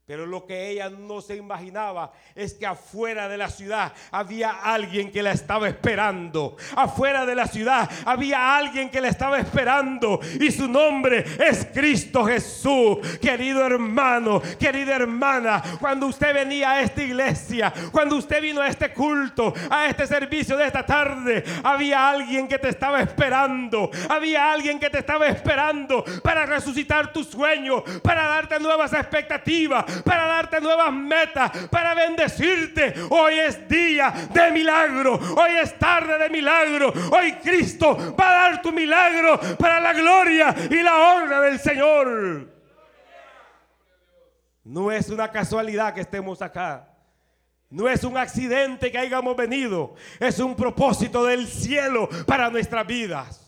Pero 0.07 0.25
lo 0.25 0.45
que 0.45 0.69
ella 0.69 0.89
no 0.89 1.19
se 1.19 1.35
imaginaba 1.35 2.13
es 2.33 2.53
que 2.53 2.65
afuera 2.65 3.27
de 3.27 3.35
la 3.35 3.49
ciudad 3.49 3.91
había 4.09 4.51
alguien 4.51 5.11
que 5.11 5.21
la 5.21 5.33
estaba 5.33 5.67
esperando. 5.67 6.55
Afuera 6.77 7.25
de 7.25 7.35
la 7.35 7.45
ciudad 7.45 7.89
había 8.05 8.55
alguien 8.55 8.89
que 8.89 9.01
la 9.01 9.09
estaba 9.09 9.37
esperando. 9.37 10.21
Y 10.39 10.49
su 10.49 10.69
nombre 10.69 11.25
es 11.45 11.67
Cristo 11.73 12.23
Jesús. 12.23 12.99
Querido 13.19 13.65
hermano, 13.65 14.41
querida 14.57 14.95
hermana, 14.95 15.61
cuando 15.77 16.05
usted 16.05 16.33
venía 16.33 16.71
a 16.71 16.81
esta 16.83 17.03
iglesia, 17.03 17.73
cuando 17.91 18.15
usted 18.15 18.41
vino 18.41 18.61
a 18.61 18.69
este 18.69 18.93
culto, 18.93 19.53
a 19.69 19.87
este 19.87 20.07
servicio 20.07 20.55
de 20.55 20.67
esta 20.67 20.85
tarde, 20.85 21.43
había 21.65 22.09
alguien 22.09 22.47
que 22.47 22.59
te 22.59 22.69
estaba 22.69 23.01
esperando. 23.01 23.91
Había 24.07 24.53
alguien 24.53 24.79
que 24.79 24.89
te 24.89 24.99
estaba 24.99 25.27
esperando 25.27 26.05
para 26.23 26.45
resucitar 26.45 27.11
tu 27.11 27.25
sueño, 27.25 27.83
para 28.01 28.25
darte 28.25 28.57
nuevas 28.57 28.93
expectativas 28.93 29.96
para 30.03 30.27
darte 30.27 30.61
nuevas 30.61 30.91
metas, 30.93 31.51
para 31.69 31.93
bendecirte. 31.93 32.93
Hoy 33.09 33.39
es 33.39 33.67
día 33.67 34.13
de 34.31 34.51
milagro, 34.51 35.13
hoy 35.13 35.51
es 35.61 35.77
tarde 35.77 36.17
de 36.17 36.29
milagro. 36.29 36.93
Hoy 37.11 37.33
Cristo 37.43 38.15
va 38.19 38.29
a 38.29 38.49
dar 38.49 38.61
tu 38.61 38.71
milagro 38.71 39.39
para 39.57 39.79
la 39.79 39.93
gloria 39.93 40.55
y 40.69 40.81
la 40.81 40.95
honra 40.95 41.41
del 41.41 41.59
Señor. 41.59 42.47
No 44.63 44.91
es 44.91 45.09
una 45.09 45.31
casualidad 45.31 45.93
que 45.93 46.01
estemos 46.01 46.41
acá. 46.41 46.89
No 47.69 47.87
es 47.89 48.03
un 48.03 48.17
accidente 48.17 48.91
que 48.91 48.97
hayamos 48.97 49.35
venido. 49.35 49.95
Es 50.19 50.39
un 50.39 50.55
propósito 50.55 51.25
del 51.25 51.47
cielo 51.47 52.09
para 52.25 52.49
nuestras 52.49 52.85
vidas. 52.87 53.46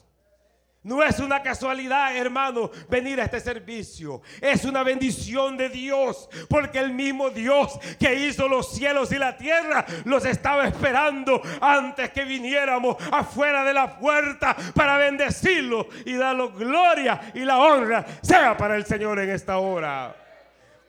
No 0.82 1.04
es 1.04 1.20
una 1.20 1.44
casualidad, 1.44 2.16
hermano, 2.16 2.72
venir 2.88 3.20
a 3.20 3.26
este 3.26 3.42
servicio. 3.42 4.22
Es 4.40 4.64
una 4.64 4.82
bendición 4.82 5.58
de 5.58 5.68
Dios, 5.68 6.30
porque 6.48 6.80
el 6.80 6.94
mismo 6.94 7.30
Dios 7.30 7.78
que 8.00 8.16
hizo 8.16 8.48
los 8.48 8.72
cielos 8.72 9.12
y 9.12 9.18
la 9.18 9.36
tierra 9.36 9.86
los 10.06 10.24
estaba 10.24 10.66
esperando 10.66 11.42
antes 11.60 12.12
que 12.12 12.24
viniéramos 12.24 12.96
afuera 13.12 13.66
de 13.66 13.74
la 13.74 14.00
puerta 14.00 14.56
para 14.74 14.98
bendecirlo 14.98 15.88
y 16.06 16.14
darle 16.16 16.48
gloria 16.48 17.32
y 17.34 17.42
la 17.42 17.58
honra 17.58 18.06
sea 18.22 18.56
para 18.56 18.78
el 18.78 18.86
Señor 18.86 19.20
en 19.20 19.32
esta 19.32 19.58
hora. 19.58 20.16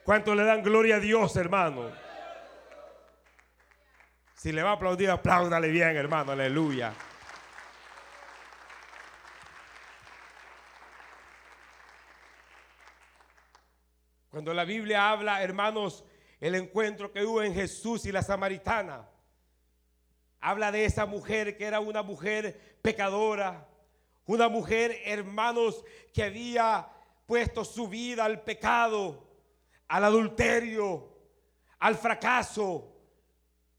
¿Cuánto 0.04 0.36
le 0.36 0.44
dan 0.44 0.62
gloria 0.62 0.96
a 0.96 1.00
Dios, 1.00 1.34
hermano? 1.34 1.90
Si 4.34 4.52
le 4.52 4.62
va 4.62 4.70
a 4.70 4.74
aplaudir, 4.74 5.10
apláudale 5.10 5.68
bien, 5.68 5.96
hermano, 5.96 6.32
aleluya. 6.32 6.92
Cuando 14.30 14.54
la 14.54 14.64
Biblia 14.64 15.10
habla, 15.10 15.42
hermanos, 15.42 16.04
el 16.40 16.54
encuentro 16.54 17.12
que 17.12 17.24
hubo 17.24 17.42
en 17.42 17.52
Jesús 17.52 18.06
y 18.06 18.12
la 18.12 18.22
samaritana, 18.22 19.08
habla 20.40 20.70
de 20.70 20.84
esa 20.84 21.04
mujer 21.04 21.56
que 21.56 21.64
era 21.64 21.80
una 21.80 22.04
mujer 22.04 22.78
pecadora, 22.80 23.66
una 24.26 24.48
mujer, 24.48 24.96
hermanos, 25.04 25.84
que 26.14 26.22
había 26.22 26.88
puesto 27.26 27.64
su 27.64 27.88
vida 27.88 28.24
al 28.24 28.42
pecado, 28.42 29.28
al 29.88 30.04
adulterio, 30.04 31.08
al 31.80 31.96
fracaso. 31.96 32.86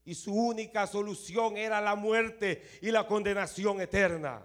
Y 0.04 0.14
su 0.14 0.34
única 0.34 0.86
solución 0.86 1.56
era 1.56 1.80
la 1.80 1.94
muerte 1.94 2.78
y 2.82 2.90
la 2.90 3.06
condenación 3.06 3.80
eterna. 3.80 4.44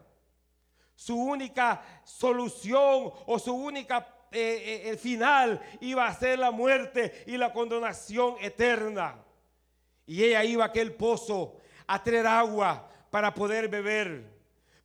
Su 0.95 1.17
única 1.17 1.83
solución 2.05 3.11
o 3.25 3.37
su 3.37 3.53
única 3.53 4.16
eh, 4.31 4.83
eh, 4.85 4.89
el 4.89 4.97
final 4.97 5.61
iba 5.79 6.07
a 6.07 6.13
ser 6.13 6.39
la 6.39 6.51
muerte 6.51 7.23
y 7.25 7.37
la 7.37 7.53
condenación 7.53 8.35
eterna. 8.41 9.23
Y 10.05 10.23
ella 10.23 10.43
iba 10.43 10.63
a 10.65 10.67
aquel 10.67 10.93
pozo 10.93 11.57
a 11.85 12.03
traer 12.03 12.27
agua 12.27 12.89
para 13.09 13.33
poder 13.33 13.67
beber. 13.67 14.23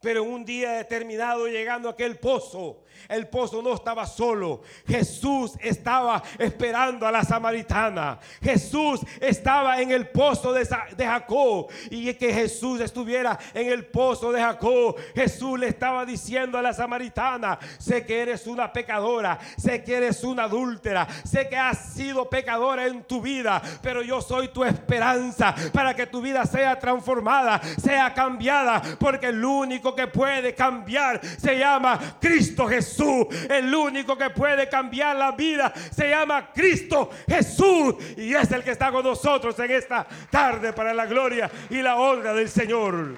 Pero 0.01 0.25
un 0.25 0.45
día 0.45 0.73
determinado 0.73 1.47
llegando 1.47 1.89
a 1.89 1.93
aquel 1.93 2.19
pozo, 2.19 2.82
el 3.09 3.29
pozo 3.29 3.63
no 3.63 3.75
estaba 3.75 4.07
solo. 4.07 4.63
Jesús 4.87 5.53
estaba 5.61 6.23
esperando 6.39 7.07
a 7.07 7.13
la 7.13 7.25
samaritana. 7.25 8.19
Jesús 8.43 9.01
estaba 9.21 9.81
en 9.81 9.91
el 9.91 10.09
pozo 10.09 10.53
de, 10.53 10.67
Jacob. 10.97 11.69
Y 11.91 12.13
que 12.15 12.33
Jesús 12.33 12.81
estuviera 12.81 13.39
en 13.55 13.71
el 13.71 13.87
pozo 13.87 14.33
de 14.33 14.41
Jacob. 14.41 14.97
Jesús 15.15 15.59
le 15.59 15.69
estaba 15.69 16.05
diciendo 16.05 16.59
a 16.59 16.63
la 16.63 16.73
samaritana, 16.73 17.59
sé 17.79 18.05
que 18.05 18.21
eres 18.21 18.47
una 18.47 18.73
pecadora, 18.73 19.39
sé 19.57 19.83
que 19.83 19.97
eres 19.97 20.23
una 20.25 20.45
adúltera, 20.45 21.07
sé 21.25 21.49
que 21.49 21.57
has 21.57 21.95
sido 21.95 22.29
pecadora 22.29 22.87
en 22.87 23.05
tu 23.05 23.21
vida, 23.21 23.63
pero 23.83 24.03
yo 24.03 24.21
soy 24.21 24.49
tu 24.49 24.65
esperanza 24.65 25.55
para 25.73 25.95
que 25.95 26.07
tu 26.07 26.21
vida 26.21 26.45
sea 26.47 26.79
transformada, 26.79 27.61
sea 27.81 28.13
cambiada, 28.15 28.83
porque 28.99 29.27
el 29.27 29.45
único 29.45 29.95
que 29.95 30.07
puede 30.07 30.55
cambiar 30.55 31.21
se 31.39 31.59
llama 31.59 31.99
Cristo 32.21 32.67
Jesús. 32.67 32.82
El 33.49 33.75
único 33.75 34.17
que 34.17 34.31
puede 34.31 34.69
cambiar 34.69 35.17
la 35.17 35.33
vida 35.33 35.73
se 35.91 36.11
llama 36.11 36.53
Cristo 36.53 37.11
Jesús. 37.29 37.97
Y 38.17 38.35
es 38.35 38.51
el 38.53 38.63
que 38.63 38.73
está 38.73 38.91
con 38.91 39.05
nosotros 39.05 39.59
en 39.59 39.71
esta 39.71 40.07
tarde 40.31 40.73
para 40.73 40.93
la 40.93 41.07
gloria 41.07 41.51
y 41.71 41.83
la 41.83 41.97
honra 41.97 42.33
del 42.35 42.49
Señor. 42.49 43.17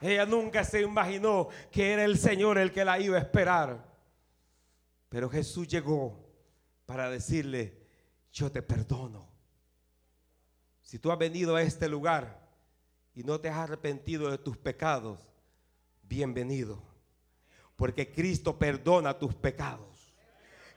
Ella 0.00 0.26
nunca 0.26 0.64
se 0.64 0.82
imaginó 0.82 1.48
que 1.70 1.92
era 1.92 2.04
el 2.04 2.18
Señor 2.18 2.58
el 2.58 2.72
que 2.72 2.84
la 2.84 2.98
iba 2.98 3.16
a 3.16 3.20
esperar. 3.20 3.84
Pero 5.08 5.30
Jesús 5.30 5.66
llegó 5.68 6.26
para 6.84 7.10
decirle, 7.10 7.86
yo 8.32 8.50
te 8.52 8.62
perdono. 8.62 9.32
Si 10.82 10.98
tú 10.98 11.10
has 11.10 11.18
venido 11.18 11.56
a 11.56 11.62
este 11.62 11.88
lugar 11.88 12.46
y 13.14 13.24
no 13.24 13.40
te 13.40 13.48
has 13.48 13.56
arrepentido 13.56 14.30
de 14.30 14.38
tus 14.38 14.56
pecados, 14.56 15.26
bienvenido. 16.02 16.85
Porque 17.76 18.10
Cristo 18.10 18.58
perdona 18.58 19.18
tus 19.18 19.34
pecados. 19.34 20.14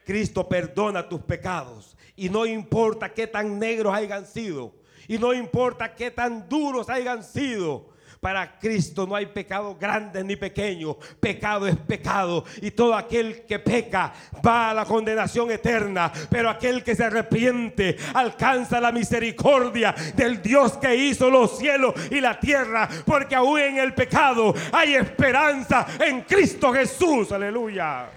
Cristo 0.06 0.48
perdona 0.48 1.08
tus 1.08 1.22
pecados. 1.22 1.96
Y 2.16 2.30
no 2.30 2.46
importa 2.46 3.14
qué 3.14 3.28
tan 3.28 3.60
negros 3.60 3.94
hayan 3.94 4.26
sido. 4.26 4.74
Y 5.08 5.18
no 5.18 5.34
importa 5.34 5.96
qué 5.96 6.12
tan 6.12 6.48
duros 6.50 6.90
hayan 6.90 7.24
sido. 7.24 7.90
Para 8.20 8.60
Cristo 8.60 9.08
no 9.08 9.16
hay 9.16 9.28
pecado 9.28 9.78
grande 9.80 10.24
ni 10.24 10.36
pequeño. 10.36 10.98
Pecado 11.20 11.68
es 11.68 11.78
pecado. 11.78 12.44
Y 12.62 12.72
todo 12.72 12.94
aquel 12.94 13.46
que 13.46 13.60
peca 13.60 14.14
va 14.46 14.72
a 14.72 14.74
la 14.74 14.86
condenación 14.86 15.50
eterna. 15.52 16.12
Pero 16.30 16.50
aquel 16.50 16.84
que 16.84 16.96
se 16.96 17.06
arrepiente 17.06 17.96
alcanza 18.14 18.82
la 18.82 18.92
misericordia 18.92 19.96
del 20.16 20.42
Dios 20.42 20.74
que 20.78 20.94
hizo 20.96 21.30
los 21.30 21.58
cielos 21.58 21.94
y 22.12 22.20
la 22.20 22.38
tierra. 22.38 22.90
Porque 23.06 23.36
aún 23.36 23.60
en 23.60 23.78
el 23.78 23.94
pecado 23.94 24.54
hay 24.74 24.96
esperanza 24.96 25.88
en 26.00 26.22
Cristo 26.22 26.74
Jesús. 26.74 27.32
Aleluya. 27.32 28.10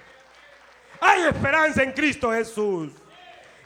Hay 1.00 1.22
esperanza 1.22 1.82
en 1.84 1.92
Cristo 1.92 2.32
Jesús. 2.32 2.90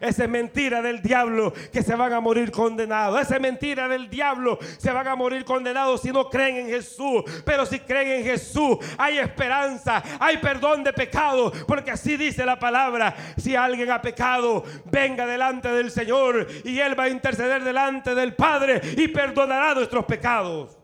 Esa 0.00 0.24
es 0.24 0.28
mentira 0.28 0.82
del 0.82 1.00
diablo 1.00 1.52
que 1.72 1.82
se 1.82 1.94
van 1.94 2.12
a 2.12 2.20
morir 2.20 2.50
condenados. 2.50 3.20
Esa 3.20 3.36
es 3.36 3.40
mentira 3.40 3.88
del 3.88 4.10
diablo 4.10 4.58
se 4.78 4.92
van 4.92 5.08
a 5.08 5.16
morir 5.16 5.44
condenados 5.44 6.02
si 6.02 6.12
no 6.12 6.28
creen 6.28 6.56
en 6.56 6.68
Jesús. 6.68 7.22
Pero 7.44 7.64
si 7.64 7.80
creen 7.80 8.20
en 8.20 8.24
Jesús 8.24 8.78
hay 8.98 9.18
esperanza, 9.18 10.02
hay 10.20 10.36
perdón 10.38 10.84
de 10.84 10.92
pecado. 10.92 11.52
Porque 11.66 11.90
así 11.90 12.16
dice 12.16 12.44
la 12.44 12.58
palabra. 12.58 13.14
Si 13.36 13.56
alguien 13.56 13.90
ha 13.90 14.02
pecado, 14.02 14.64
venga 14.84 15.26
delante 15.26 15.68
del 15.68 15.90
Señor 15.90 16.46
y 16.64 16.78
Él 16.78 16.98
va 16.98 17.04
a 17.04 17.08
interceder 17.08 17.64
delante 17.64 18.14
del 18.14 18.34
Padre 18.34 18.80
y 18.96 19.08
perdonará 19.08 19.74
nuestros 19.74 20.04
pecados. 20.04 20.76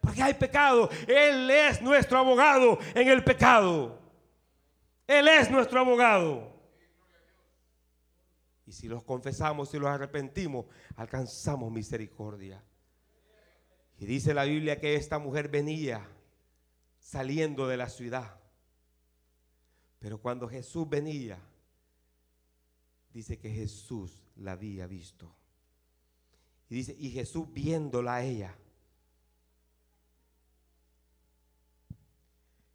Porque 0.00 0.22
hay 0.22 0.34
pecado. 0.34 0.90
Él 1.06 1.50
es 1.50 1.80
nuestro 1.80 2.18
abogado 2.18 2.78
en 2.94 3.08
el 3.08 3.22
pecado. 3.22 3.98
Él 5.06 5.28
es 5.28 5.50
nuestro 5.50 5.80
abogado. 5.80 6.49
Y 8.70 8.72
si 8.72 8.86
los 8.86 9.02
confesamos 9.02 9.74
y 9.74 9.80
los 9.80 9.90
arrepentimos, 9.90 10.64
alcanzamos 10.94 11.72
misericordia. 11.72 12.62
Y 13.98 14.06
dice 14.06 14.32
la 14.32 14.44
Biblia 14.44 14.78
que 14.78 14.94
esta 14.94 15.18
mujer 15.18 15.48
venía 15.48 16.08
saliendo 17.00 17.66
de 17.66 17.76
la 17.76 17.88
ciudad. 17.88 18.38
Pero 19.98 20.20
cuando 20.20 20.46
Jesús 20.46 20.88
venía, 20.88 21.36
dice 23.12 23.40
que 23.40 23.50
Jesús 23.50 24.22
la 24.36 24.52
había 24.52 24.86
visto. 24.86 25.34
Y 26.68 26.76
dice, 26.76 26.94
y 26.96 27.10
Jesús 27.10 27.52
viéndola 27.52 28.14
a 28.14 28.22
ella. 28.22 28.56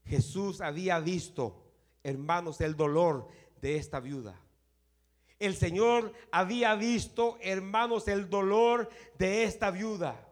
Jesús 0.04 0.60
había 0.60 1.00
visto, 1.00 1.72
hermanos, 2.04 2.60
el 2.60 2.76
dolor 2.76 3.30
de 3.62 3.78
esta 3.78 4.02
viuda. 4.02 4.42
El 5.46 5.56
Señor 5.56 6.14
había 6.32 6.76
visto, 6.76 7.38
hermanos, 7.42 8.08
el 8.08 8.30
dolor 8.30 8.90
de 9.18 9.44
esta 9.44 9.72
viuda. 9.72 10.28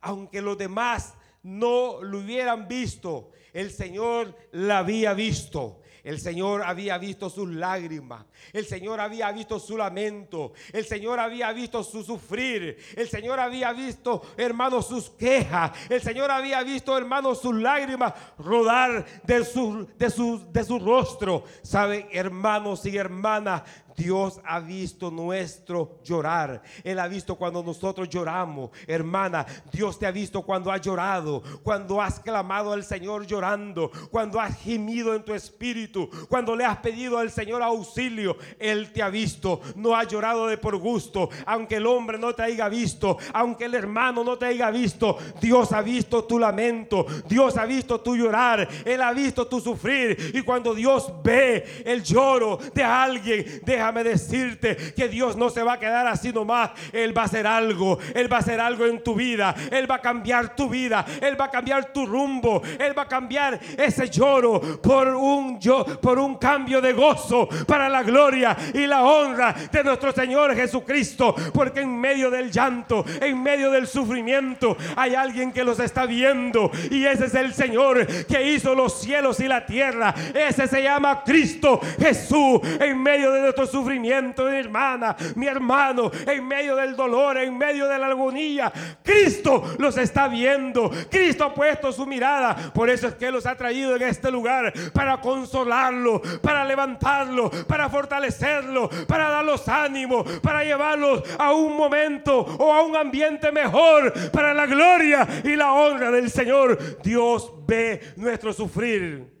Aunque 0.00 0.40
los 0.40 0.56
demás 0.56 1.14
no 1.42 2.02
lo 2.02 2.18
hubieran 2.18 2.68
visto, 2.68 3.30
el 3.52 3.70
Señor 3.70 4.36
la 4.52 4.78
había 4.78 5.14
visto. 5.14 5.80
El 6.04 6.20
Señor 6.20 6.62
había 6.62 6.98
visto 6.98 7.30
sus 7.30 7.48
lágrimas. 7.48 8.26
El 8.52 8.66
Señor 8.66 9.00
había 9.00 9.32
visto 9.32 9.58
su 9.58 9.78
lamento. 9.78 10.52
El 10.70 10.84
Señor 10.84 11.18
había 11.18 11.50
visto 11.52 11.82
su 11.82 12.04
sufrir. 12.04 12.76
El 12.94 13.08
Señor 13.08 13.40
había 13.40 13.72
visto, 13.72 14.20
hermanos, 14.36 14.86
sus 14.86 15.08
quejas. 15.08 15.72
El 15.88 16.02
Señor 16.02 16.30
había 16.30 16.62
visto, 16.62 16.96
hermanos, 16.96 17.40
sus 17.40 17.54
lágrimas 17.54 18.12
rodar 18.38 19.06
de 19.22 19.46
su, 19.46 19.88
de 19.96 20.10
su, 20.10 20.52
de 20.52 20.62
su 20.62 20.78
rostro. 20.78 21.44
Saben, 21.62 22.06
hermanos 22.12 22.84
y 22.84 22.98
hermanas, 22.98 23.62
Dios 23.96 24.40
ha 24.44 24.60
visto 24.60 25.10
nuestro 25.10 25.98
llorar. 26.04 26.62
Él 26.82 26.98
ha 26.98 27.08
visto 27.08 27.36
cuando 27.36 27.62
nosotros 27.62 28.08
lloramos. 28.08 28.70
Hermana, 28.86 29.46
Dios 29.72 29.98
te 29.98 30.06
ha 30.06 30.10
visto 30.10 30.42
cuando 30.42 30.70
has 30.70 30.80
llorado, 30.80 31.42
cuando 31.62 32.00
has 32.00 32.20
clamado 32.20 32.72
al 32.72 32.84
Señor 32.84 33.26
llorando, 33.26 33.90
cuando 34.10 34.40
has 34.40 34.58
gemido 34.60 35.14
en 35.14 35.24
tu 35.24 35.32
espíritu, 35.32 36.08
cuando 36.28 36.56
le 36.56 36.64
has 36.64 36.78
pedido 36.78 37.18
al 37.18 37.30
Señor 37.30 37.62
auxilio. 37.62 38.36
Él 38.58 38.92
te 38.92 39.02
ha 39.02 39.08
visto. 39.08 39.60
No 39.76 39.94
ha 39.94 40.04
llorado 40.04 40.46
de 40.46 40.58
por 40.58 40.76
gusto. 40.76 41.28
Aunque 41.46 41.76
el 41.76 41.86
hombre 41.86 42.18
no 42.18 42.34
te 42.34 42.42
haya 42.42 42.68
visto, 42.68 43.18
aunque 43.32 43.66
el 43.66 43.74
hermano 43.74 44.24
no 44.24 44.36
te 44.36 44.46
haya 44.46 44.70
visto, 44.70 45.18
Dios 45.40 45.72
ha 45.72 45.82
visto 45.82 46.24
tu 46.24 46.38
lamento. 46.38 47.06
Dios 47.28 47.56
ha 47.56 47.66
visto 47.66 48.00
tu 48.00 48.16
llorar. 48.16 48.68
Él 48.84 49.02
ha 49.02 49.12
visto 49.12 49.46
tu 49.46 49.60
sufrir. 49.60 50.32
Y 50.34 50.42
cuando 50.42 50.74
Dios 50.74 51.12
ve 51.22 51.82
el 51.84 52.02
lloro 52.02 52.58
de 52.72 52.82
alguien, 52.82 53.60
de 53.64 53.80
déjame 53.84 54.04
decirte 54.04 54.76
que 54.94 55.08
Dios 55.08 55.36
no 55.36 55.50
se 55.50 55.62
va 55.62 55.74
a 55.74 55.78
quedar 55.78 56.06
así 56.06 56.32
nomás. 56.32 56.70
Él 56.90 57.16
va 57.16 57.22
a 57.22 57.24
hacer 57.26 57.46
algo. 57.46 57.98
Él 58.14 58.32
va 58.32 58.38
a 58.38 58.40
hacer 58.40 58.58
algo 58.58 58.86
en 58.86 59.02
tu 59.02 59.14
vida. 59.14 59.54
Él 59.70 59.90
va 59.90 59.96
a 59.96 60.00
cambiar 60.00 60.56
tu 60.56 60.70
vida. 60.70 61.04
Él 61.20 61.38
va 61.38 61.46
a 61.46 61.50
cambiar 61.50 61.92
tu 61.92 62.06
rumbo. 62.06 62.62
Él 62.78 62.96
va 62.96 63.02
a 63.02 63.08
cambiar 63.08 63.60
ese 63.76 64.08
lloro 64.08 64.80
por 64.80 65.08
un 65.08 65.60
yo, 65.60 65.84
por 66.00 66.18
un 66.18 66.36
cambio 66.36 66.80
de 66.80 66.94
gozo 66.94 67.46
para 67.66 67.90
la 67.90 68.02
gloria 68.02 68.56
y 68.72 68.86
la 68.86 69.02
honra 69.02 69.54
de 69.70 69.84
nuestro 69.84 70.12
Señor 70.12 70.54
Jesucristo. 70.54 71.34
Porque 71.52 71.82
en 71.82 72.00
medio 72.00 72.30
del 72.30 72.50
llanto, 72.50 73.04
en 73.20 73.42
medio 73.42 73.70
del 73.70 73.86
sufrimiento, 73.86 74.78
hay 74.96 75.14
alguien 75.14 75.52
que 75.52 75.62
los 75.62 75.78
está 75.78 76.06
viendo. 76.06 76.70
Y 76.90 77.04
ese 77.04 77.26
es 77.26 77.34
el 77.34 77.52
Señor 77.52 78.06
que 78.24 78.50
hizo 78.50 78.74
los 78.74 78.98
cielos 78.98 79.40
y 79.40 79.48
la 79.48 79.66
tierra. 79.66 80.14
Ese 80.32 80.66
se 80.68 80.82
llama 80.82 81.22
Cristo 81.22 81.80
Jesús 81.98 82.60
en 82.80 83.02
medio 83.02 83.30
de 83.30 83.42
nuestros 83.42 83.73
sufrimiento, 83.74 84.44
mi 84.44 84.56
hermana, 84.56 85.16
mi 85.34 85.48
hermano, 85.48 86.10
en 86.26 86.46
medio 86.46 86.76
del 86.76 86.94
dolor, 86.94 87.38
en 87.38 87.58
medio 87.58 87.88
de 87.88 87.98
la 87.98 88.06
agonía. 88.06 88.72
Cristo 89.02 89.74
los 89.78 89.96
está 89.98 90.28
viendo. 90.28 90.90
Cristo 91.10 91.44
ha 91.44 91.52
puesto 91.52 91.90
su 91.90 92.06
mirada. 92.06 92.72
Por 92.72 92.88
eso 92.88 93.08
es 93.08 93.14
que 93.16 93.32
los 93.32 93.46
ha 93.46 93.56
traído 93.56 93.96
en 93.96 94.02
este 94.02 94.30
lugar 94.30 94.72
para 94.92 95.20
consolarlo, 95.20 96.22
para 96.40 96.64
levantarlo, 96.64 97.50
para 97.66 97.88
fortalecerlo, 97.88 98.88
para 99.08 99.28
darlos 99.28 99.66
ánimo, 99.68 100.24
para 100.40 100.62
llevarlos 100.62 101.24
a 101.36 101.52
un 101.52 101.76
momento 101.76 102.38
o 102.38 102.72
a 102.72 102.82
un 102.82 102.96
ambiente 102.96 103.50
mejor 103.50 104.12
para 104.30 104.54
la 104.54 104.66
gloria 104.66 105.26
y 105.42 105.56
la 105.56 105.72
honra 105.72 106.12
del 106.12 106.30
Señor. 106.30 107.02
Dios 107.02 107.52
ve 107.66 108.14
nuestro 108.16 108.52
sufrir. 108.52 109.34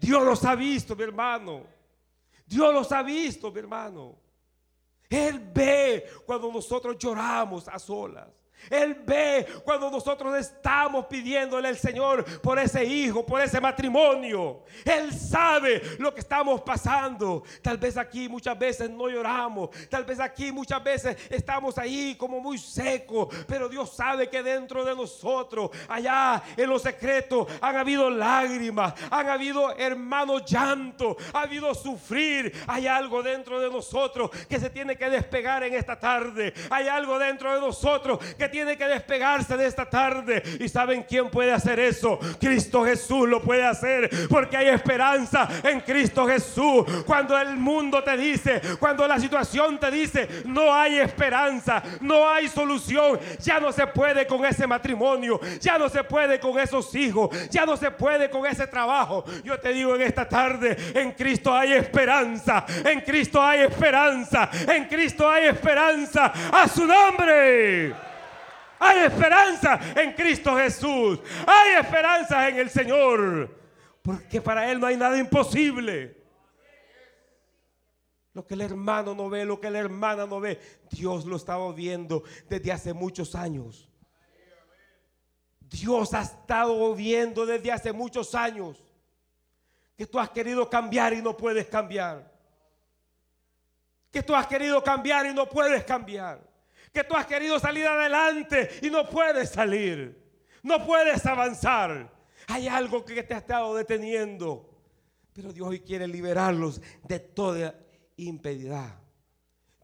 Dios 0.00 0.24
los 0.24 0.42
ha 0.46 0.54
visto, 0.54 0.96
mi 0.96 1.02
hermano. 1.02 1.77
Dios 2.48 2.72
los 2.72 2.90
ha 2.92 3.02
visto, 3.02 3.52
mi 3.52 3.58
hermano. 3.58 4.18
Él 5.08 5.38
ve 5.52 6.06
cuando 6.24 6.50
nosotros 6.50 6.96
lloramos 6.98 7.68
a 7.68 7.78
solas. 7.78 8.28
Él 8.70 9.02
ve 9.04 9.46
cuando 9.64 9.90
nosotros 9.90 10.36
estamos 10.36 11.06
pidiéndole 11.06 11.68
al 11.68 11.78
Señor 11.78 12.24
por 12.40 12.58
ese 12.58 12.84
hijo, 12.84 13.24
por 13.24 13.40
ese 13.40 13.60
matrimonio. 13.60 14.64
Él 14.84 15.12
sabe 15.12 15.82
lo 15.98 16.12
que 16.12 16.20
estamos 16.20 16.60
pasando. 16.62 17.42
Tal 17.62 17.78
vez 17.78 17.96
aquí 17.96 18.28
muchas 18.28 18.58
veces 18.58 18.90
no 18.90 19.08
lloramos. 19.08 19.70
Tal 19.88 20.04
vez 20.04 20.20
aquí 20.20 20.52
muchas 20.52 20.82
veces 20.82 21.16
estamos 21.30 21.78
ahí 21.78 22.14
como 22.16 22.40
muy 22.40 22.58
secos. 22.58 23.34
Pero 23.46 23.68
Dios 23.68 23.94
sabe 23.94 24.28
que 24.28 24.42
dentro 24.42 24.84
de 24.84 24.94
nosotros, 24.94 25.70
allá 25.88 26.42
en 26.56 26.68
lo 26.68 26.78
secreto, 26.78 27.46
han 27.60 27.76
habido 27.76 28.10
lágrimas, 28.10 28.94
han 29.10 29.28
habido 29.28 29.76
hermanos 29.76 30.44
llanto, 30.44 31.16
ha 31.32 31.42
habido 31.42 31.74
sufrir. 31.74 32.52
Hay 32.66 32.86
algo 32.86 33.22
dentro 33.22 33.60
de 33.60 33.70
nosotros 33.70 34.30
que 34.48 34.60
se 34.60 34.70
tiene 34.70 34.96
que 34.96 35.08
despegar 35.08 35.62
en 35.62 35.74
esta 35.74 35.98
tarde. 35.98 36.52
Hay 36.70 36.88
algo 36.88 37.18
dentro 37.18 37.54
de 37.54 37.60
nosotros 37.60 38.18
que 38.36 38.47
tiene 38.48 38.76
que 38.76 38.86
despegarse 38.86 39.56
de 39.56 39.66
esta 39.66 39.84
tarde. 39.84 40.42
¿Y 40.60 40.68
saben 40.68 41.04
quién 41.08 41.30
puede 41.30 41.52
hacer 41.52 41.78
eso? 41.78 42.18
Cristo 42.40 42.84
Jesús 42.84 43.28
lo 43.28 43.42
puede 43.42 43.64
hacer 43.64 44.10
porque 44.28 44.56
hay 44.56 44.68
esperanza 44.68 45.48
en 45.62 45.80
Cristo 45.80 46.26
Jesús. 46.26 46.84
Cuando 47.06 47.38
el 47.38 47.56
mundo 47.56 48.02
te 48.02 48.16
dice, 48.16 48.60
cuando 48.78 49.06
la 49.06 49.18
situación 49.18 49.78
te 49.78 49.90
dice, 49.90 50.28
no 50.44 50.74
hay 50.74 50.98
esperanza, 50.98 51.82
no 52.00 52.28
hay 52.28 52.48
solución, 52.48 53.18
ya 53.40 53.60
no 53.60 53.72
se 53.72 53.86
puede 53.86 54.26
con 54.26 54.44
ese 54.44 54.66
matrimonio, 54.66 55.40
ya 55.60 55.78
no 55.78 55.88
se 55.88 56.04
puede 56.04 56.40
con 56.40 56.58
esos 56.58 56.94
hijos, 56.94 57.30
ya 57.50 57.64
no 57.64 57.76
se 57.76 57.90
puede 57.90 58.30
con 58.30 58.46
ese 58.46 58.66
trabajo. 58.66 59.24
Yo 59.44 59.58
te 59.58 59.72
digo 59.72 59.94
en 59.94 60.02
esta 60.02 60.28
tarde, 60.28 60.76
en 60.94 61.12
Cristo 61.12 61.54
hay 61.54 61.72
esperanza, 61.72 62.64
en 62.84 63.00
Cristo 63.00 63.42
hay 63.42 63.60
esperanza, 63.60 64.50
en 64.66 64.84
Cristo 64.86 65.28
hay 65.30 65.46
esperanza. 65.46 66.32
A 66.52 66.68
su 66.68 66.86
nombre. 66.86 68.07
Hay 68.78 69.04
esperanza 69.04 69.80
en 69.96 70.12
Cristo 70.12 70.56
Jesús. 70.56 71.20
Hay 71.46 71.80
esperanza 71.80 72.48
en 72.48 72.58
el 72.58 72.70
Señor. 72.70 73.56
Porque 74.02 74.40
para 74.40 74.70
Él 74.70 74.80
no 74.80 74.86
hay 74.86 74.96
nada 74.96 75.18
imposible. 75.18 76.16
Lo 78.32 78.46
que 78.46 78.54
el 78.54 78.60
hermano 78.60 79.14
no 79.14 79.28
ve, 79.28 79.44
lo 79.44 79.60
que 79.60 79.70
la 79.70 79.80
hermana 79.80 80.24
no 80.24 80.38
ve, 80.38 80.60
Dios 80.90 81.24
lo 81.24 81.36
estaba 81.36 81.72
viendo 81.72 82.22
desde 82.48 82.70
hace 82.70 82.92
muchos 82.92 83.34
años. 83.34 83.88
Dios 85.60 86.14
ha 86.14 86.22
estado 86.22 86.94
viendo 86.94 87.44
desde 87.44 87.72
hace 87.72 87.92
muchos 87.92 88.34
años 88.34 88.82
que 89.96 90.06
tú 90.06 90.18
has 90.18 90.30
querido 90.30 90.70
cambiar 90.70 91.12
y 91.12 91.20
no 91.20 91.36
puedes 91.36 91.66
cambiar. 91.66 92.32
Que 94.12 94.22
tú 94.22 94.34
has 94.34 94.46
querido 94.46 94.82
cambiar 94.82 95.26
y 95.26 95.34
no 95.34 95.48
puedes 95.48 95.84
cambiar. 95.84 96.47
Que 96.92 97.04
tú 97.04 97.16
has 97.16 97.26
querido 97.26 97.58
salir 97.58 97.86
adelante 97.86 98.70
y 98.82 98.90
no 98.90 99.08
puedes 99.08 99.50
salir. 99.50 100.18
No 100.62 100.84
puedes 100.84 101.24
avanzar. 101.26 102.10
Hay 102.48 102.68
algo 102.68 103.04
que 103.04 103.22
te 103.22 103.34
ha 103.34 103.38
estado 103.38 103.74
deteniendo. 103.74 104.68
Pero 105.32 105.52
Dios 105.52 105.68
hoy 105.68 105.80
quiere 105.80 106.08
liberarlos 106.08 106.80
de 107.04 107.20
toda 107.20 107.74
impedidad. 108.16 108.96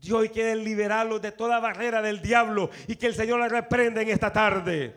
Dios 0.00 0.18
hoy 0.18 0.28
quiere 0.28 0.56
liberarlos 0.56 1.22
de 1.22 1.32
toda 1.32 1.60
barrera 1.60 2.02
del 2.02 2.20
diablo 2.20 2.70
y 2.86 2.96
que 2.96 3.06
el 3.06 3.14
Señor 3.14 3.40
les 3.40 3.52
reprenda 3.52 4.02
en 4.02 4.10
esta 4.10 4.32
tarde. 4.32 4.94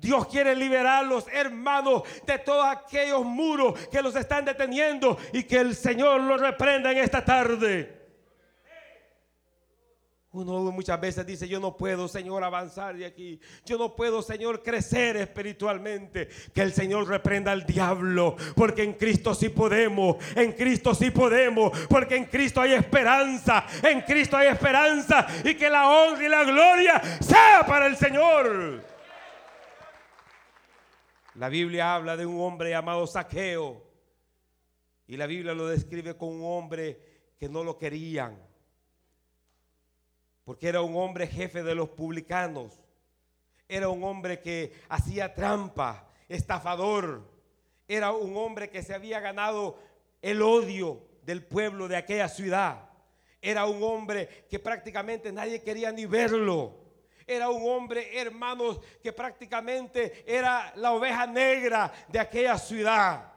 Dios 0.00 0.28
quiere 0.28 0.54
liberarlos, 0.54 1.26
hermanos, 1.32 2.02
de 2.24 2.38
todos 2.38 2.64
aquellos 2.66 3.24
muros 3.24 3.78
que 3.88 4.00
los 4.00 4.14
están 4.14 4.44
deteniendo 4.44 5.18
y 5.32 5.42
que 5.42 5.56
el 5.56 5.74
Señor 5.74 6.20
los 6.20 6.40
reprenda 6.40 6.92
en 6.92 6.98
esta 6.98 7.24
tarde. 7.24 7.97
Uno 10.30 10.60
muchas 10.70 11.00
veces 11.00 11.24
dice, 11.24 11.48
yo 11.48 11.58
no 11.58 11.74
puedo, 11.74 12.06
Señor, 12.06 12.44
avanzar 12.44 12.94
de 12.94 13.06
aquí. 13.06 13.40
Yo 13.64 13.78
no 13.78 13.96
puedo, 13.96 14.20
Señor, 14.20 14.62
crecer 14.62 15.16
espiritualmente. 15.16 16.28
Que 16.52 16.60
el 16.60 16.74
Señor 16.74 17.08
reprenda 17.08 17.50
al 17.50 17.64
diablo, 17.64 18.36
porque 18.54 18.82
en 18.82 18.92
Cristo 18.92 19.34
sí 19.34 19.48
podemos, 19.48 20.16
en 20.36 20.52
Cristo 20.52 20.94
sí 20.94 21.10
podemos, 21.10 21.72
porque 21.88 22.16
en 22.16 22.26
Cristo 22.26 22.60
hay 22.60 22.74
esperanza, 22.74 23.64
en 23.82 24.02
Cristo 24.02 24.36
hay 24.36 24.48
esperanza 24.48 25.26
y 25.44 25.54
que 25.54 25.70
la 25.70 25.88
honra 25.88 26.24
y 26.24 26.28
la 26.28 26.44
gloria 26.44 27.02
sea 27.20 27.64
para 27.66 27.86
el 27.86 27.96
Señor. 27.96 28.84
La 31.36 31.48
Biblia 31.48 31.94
habla 31.94 32.18
de 32.18 32.26
un 32.26 32.38
hombre 32.40 32.70
llamado 32.70 33.06
Saqueo. 33.06 33.82
Y 35.06 35.16
la 35.16 35.26
Biblia 35.26 35.54
lo 35.54 35.68
describe 35.68 36.18
como 36.18 36.32
un 36.32 36.42
hombre 36.44 37.00
que 37.38 37.48
no 37.48 37.64
lo 37.64 37.78
querían. 37.78 38.47
Porque 40.48 40.66
era 40.70 40.80
un 40.80 40.96
hombre 40.96 41.26
jefe 41.26 41.62
de 41.62 41.74
los 41.74 41.90
publicanos. 41.90 42.80
Era 43.68 43.90
un 43.90 44.02
hombre 44.02 44.40
que 44.40 44.72
hacía 44.88 45.34
trampa, 45.34 46.08
estafador. 46.26 47.20
Era 47.86 48.12
un 48.12 48.34
hombre 48.34 48.70
que 48.70 48.82
se 48.82 48.94
había 48.94 49.20
ganado 49.20 49.78
el 50.22 50.40
odio 50.40 51.02
del 51.20 51.44
pueblo 51.44 51.86
de 51.86 51.96
aquella 51.96 52.30
ciudad. 52.30 52.88
Era 53.42 53.66
un 53.66 53.82
hombre 53.82 54.46
que 54.48 54.58
prácticamente 54.58 55.30
nadie 55.32 55.62
quería 55.62 55.92
ni 55.92 56.06
verlo 56.06 56.88
era 57.26 57.50
un 57.50 57.70
hombre, 57.70 58.18
hermanos, 58.18 58.80
que 59.02 59.12
prácticamente 59.12 60.24
era 60.26 60.72
la 60.76 60.92
oveja 60.92 61.26
negra 61.26 61.92
de 62.08 62.20
aquella 62.20 62.56
ciudad. 62.56 63.34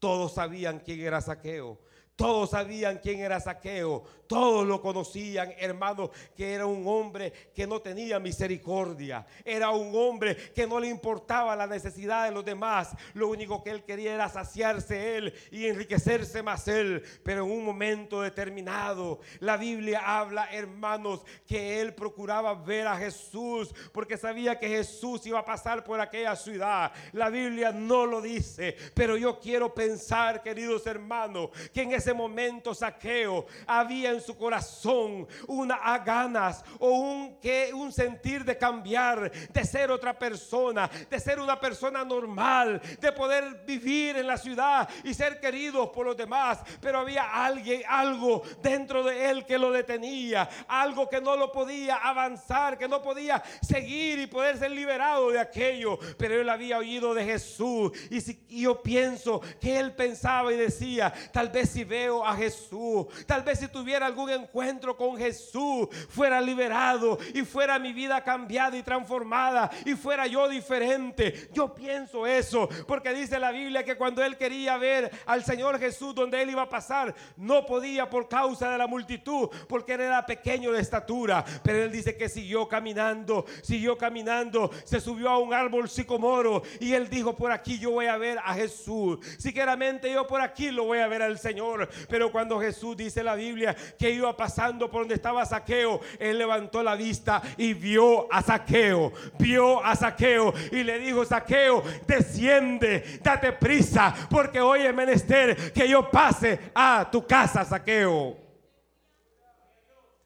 Todos 0.00 0.34
sabían 0.34 0.80
quién 0.80 0.98
era 0.98 1.20
Saqueo. 1.20 1.78
Todos 2.16 2.50
sabían 2.50 2.98
quién 2.98 3.20
era 3.20 3.38
Saqueo. 3.38 4.02
Todos 4.30 4.64
lo 4.64 4.80
conocían, 4.80 5.52
hermano, 5.58 6.08
que 6.36 6.54
era 6.54 6.64
un 6.64 6.86
hombre 6.86 7.32
que 7.52 7.66
no 7.66 7.82
tenía 7.82 8.20
misericordia. 8.20 9.26
Era 9.44 9.70
un 9.70 9.92
hombre 9.92 10.36
que 10.54 10.68
no 10.68 10.78
le 10.78 10.86
importaba 10.86 11.56
la 11.56 11.66
necesidad 11.66 12.26
de 12.26 12.30
los 12.30 12.44
demás. 12.44 12.90
Lo 13.14 13.26
único 13.26 13.60
que 13.64 13.70
él 13.70 13.82
quería 13.82 14.14
era 14.14 14.28
saciarse 14.28 15.16
él 15.16 15.34
y 15.50 15.66
enriquecerse 15.66 16.44
más 16.44 16.68
él. 16.68 17.02
Pero 17.24 17.44
en 17.44 17.50
un 17.50 17.64
momento 17.64 18.22
determinado, 18.22 19.18
la 19.40 19.56
Biblia 19.56 20.00
habla, 20.04 20.48
hermanos, 20.52 21.24
que 21.44 21.80
él 21.80 21.92
procuraba 21.92 22.54
ver 22.54 22.86
a 22.86 22.96
Jesús 22.96 23.74
porque 23.92 24.16
sabía 24.16 24.60
que 24.60 24.68
Jesús 24.68 25.26
iba 25.26 25.40
a 25.40 25.44
pasar 25.44 25.82
por 25.82 26.00
aquella 26.00 26.36
ciudad. 26.36 26.92
La 27.10 27.30
Biblia 27.30 27.72
no 27.72 28.06
lo 28.06 28.22
dice, 28.22 28.76
pero 28.94 29.16
yo 29.16 29.40
quiero 29.40 29.74
pensar, 29.74 30.40
queridos 30.40 30.86
hermanos, 30.86 31.50
que 31.74 31.82
en 31.82 31.94
ese 31.94 32.14
momento 32.14 32.76
Saqueo 32.76 33.46
había 33.66 34.12
en 34.12 34.19
su 34.20 34.36
corazón 34.36 35.26
una 35.46 35.78
ganas 35.98 36.64
o 36.78 36.90
un, 36.90 37.38
que, 37.40 37.72
un 37.74 37.92
sentir 37.92 38.44
de 38.44 38.56
cambiar, 38.56 39.30
de 39.30 39.64
ser 39.64 39.90
otra 39.90 40.18
persona, 40.18 40.90
de 41.08 41.20
ser 41.20 41.40
una 41.40 41.58
persona 41.58 42.04
normal, 42.04 42.80
de 43.00 43.12
poder 43.12 43.62
vivir 43.66 44.16
en 44.16 44.26
la 44.26 44.36
ciudad 44.36 44.88
y 45.04 45.14
ser 45.14 45.40
queridos 45.40 45.90
por 45.90 46.06
los 46.06 46.16
demás. 46.16 46.60
Pero 46.80 47.00
había 47.00 47.44
alguien, 47.44 47.82
algo 47.88 48.42
dentro 48.62 49.02
de 49.02 49.30
él 49.30 49.46
que 49.46 49.58
lo 49.58 49.70
detenía, 49.72 50.48
algo 50.68 51.08
que 51.08 51.20
no 51.20 51.36
lo 51.36 51.52
podía 51.52 51.96
avanzar, 51.96 52.78
que 52.78 52.88
no 52.88 53.02
podía 53.02 53.42
seguir 53.60 54.18
y 54.18 54.26
poder 54.26 54.58
ser 54.58 54.70
liberado 54.70 55.30
de 55.30 55.38
aquello. 55.38 55.98
Pero 56.18 56.40
él 56.40 56.48
había 56.48 56.78
oído 56.78 57.14
de 57.14 57.24
Jesús 57.24 57.92
y, 58.10 58.20
si, 58.20 58.44
y 58.48 58.62
yo 58.62 58.82
pienso 58.82 59.40
que 59.60 59.78
él 59.78 59.94
pensaba 59.94 60.52
y 60.52 60.56
decía, 60.56 61.12
tal 61.32 61.48
vez 61.48 61.70
si 61.70 61.84
veo 61.84 62.24
a 62.26 62.36
Jesús, 62.36 63.06
tal 63.26 63.42
vez 63.42 63.58
si 63.58 63.68
tuviera 63.68 64.09
algún 64.10 64.30
encuentro 64.30 64.96
con 64.96 65.16
Jesús, 65.16 65.88
fuera 66.08 66.40
liberado 66.40 67.18
y 67.34 67.42
fuera 67.42 67.78
mi 67.78 67.92
vida 67.92 68.22
cambiada 68.22 68.76
y 68.76 68.82
transformada 68.82 69.70
y 69.84 69.94
fuera 69.94 70.26
yo 70.26 70.48
diferente. 70.48 71.50
Yo 71.52 71.74
pienso 71.74 72.26
eso 72.26 72.68
porque 72.86 73.12
dice 73.12 73.38
la 73.38 73.50
Biblia 73.50 73.84
que 73.84 73.96
cuando 73.96 74.22
él 74.22 74.36
quería 74.36 74.76
ver 74.76 75.10
al 75.26 75.44
Señor 75.44 75.78
Jesús 75.78 76.14
donde 76.14 76.42
él 76.42 76.50
iba 76.50 76.62
a 76.62 76.68
pasar, 76.68 77.14
no 77.36 77.66
podía 77.66 78.08
por 78.08 78.28
causa 78.28 78.70
de 78.70 78.78
la 78.78 78.86
multitud, 78.86 79.48
porque 79.68 79.94
él 79.94 80.02
era 80.02 80.24
pequeño 80.26 80.72
de 80.72 80.80
estatura. 80.80 81.44
Pero 81.62 81.82
él 81.82 81.90
dice 81.90 82.16
que 82.16 82.28
siguió 82.28 82.68
caminando, 82.68 83.44
siguió 83.62 83.96
caminando, 83.96 84.70
se 84.84 85.00
subió 85.00 85.30
a 85.30 85.38
un 85.38 85.54
árbol 85.54 85.88
sicomoro 85.88 86.62
y 86.78 86.92
él 86.92 87.08
dijo, 87.08 87.34
por 87.34 87.52
aquí 87.52 87.78
yo 87.78 87.92
voy 87.92 88.06
a 88.06 88.16
ver 88.16 88.38
a 88.38 88.54
Jesús. 88.54 89.18
Siquiera 89.38 89.76
yo 90.12 90.26
por 90.26 90.40
aquí 90.40 90.70
lo 90.70 90.84
voy 90.84 90.98
a 90.98 91.08
ver 91.08 91.22
al 91.22 91.38
Señor. 91.38 91.88
Pero 92.08 92.30
cuando 92.30 92.60
Jesús 92.60 92.96
dice 92.96 93.22
la 93.22 93.34
Biblia 93.34 93.76
que 94.00 94.10
iba 94.10 94.34
pasando 94.34 94.90
por 94.90 95.02
donde 95.02 95.16
estaba 95.16 95.44
Saqueo, 95.44 96.00
él 96.18 96.38
levantó 96.38 96.82
la 96.82 96.94
vista 96.94 97.42
y 97.58 97.74
vio 97.74 98.32
a 98.32 98.40
Saqueo, 98.40 99.12
vio 99.38 99.84
a 99.84 99.94
Saqueo 99.94 100.54
y 100.72 100.82
le 100.82 100.98
dijo, 100.98 101.22
Saqueo, 101.26 101.82
desciende, 102.06 103.20
date 103.22 103.52
prisa, 103.52 104.14
porque 104.30 104.58
hoy 104.58 104.86
es 104.86 104.94
menester 104.94 105.70
que 105.74 105.86
yo 105.86 106.10
pase 106.10 106.72
a 106.74 107.10
tu 107.12 107.26
casa, 107.26 107.62
Saqueo. 107.62 108.38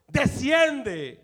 Desciende, 0.07 1.21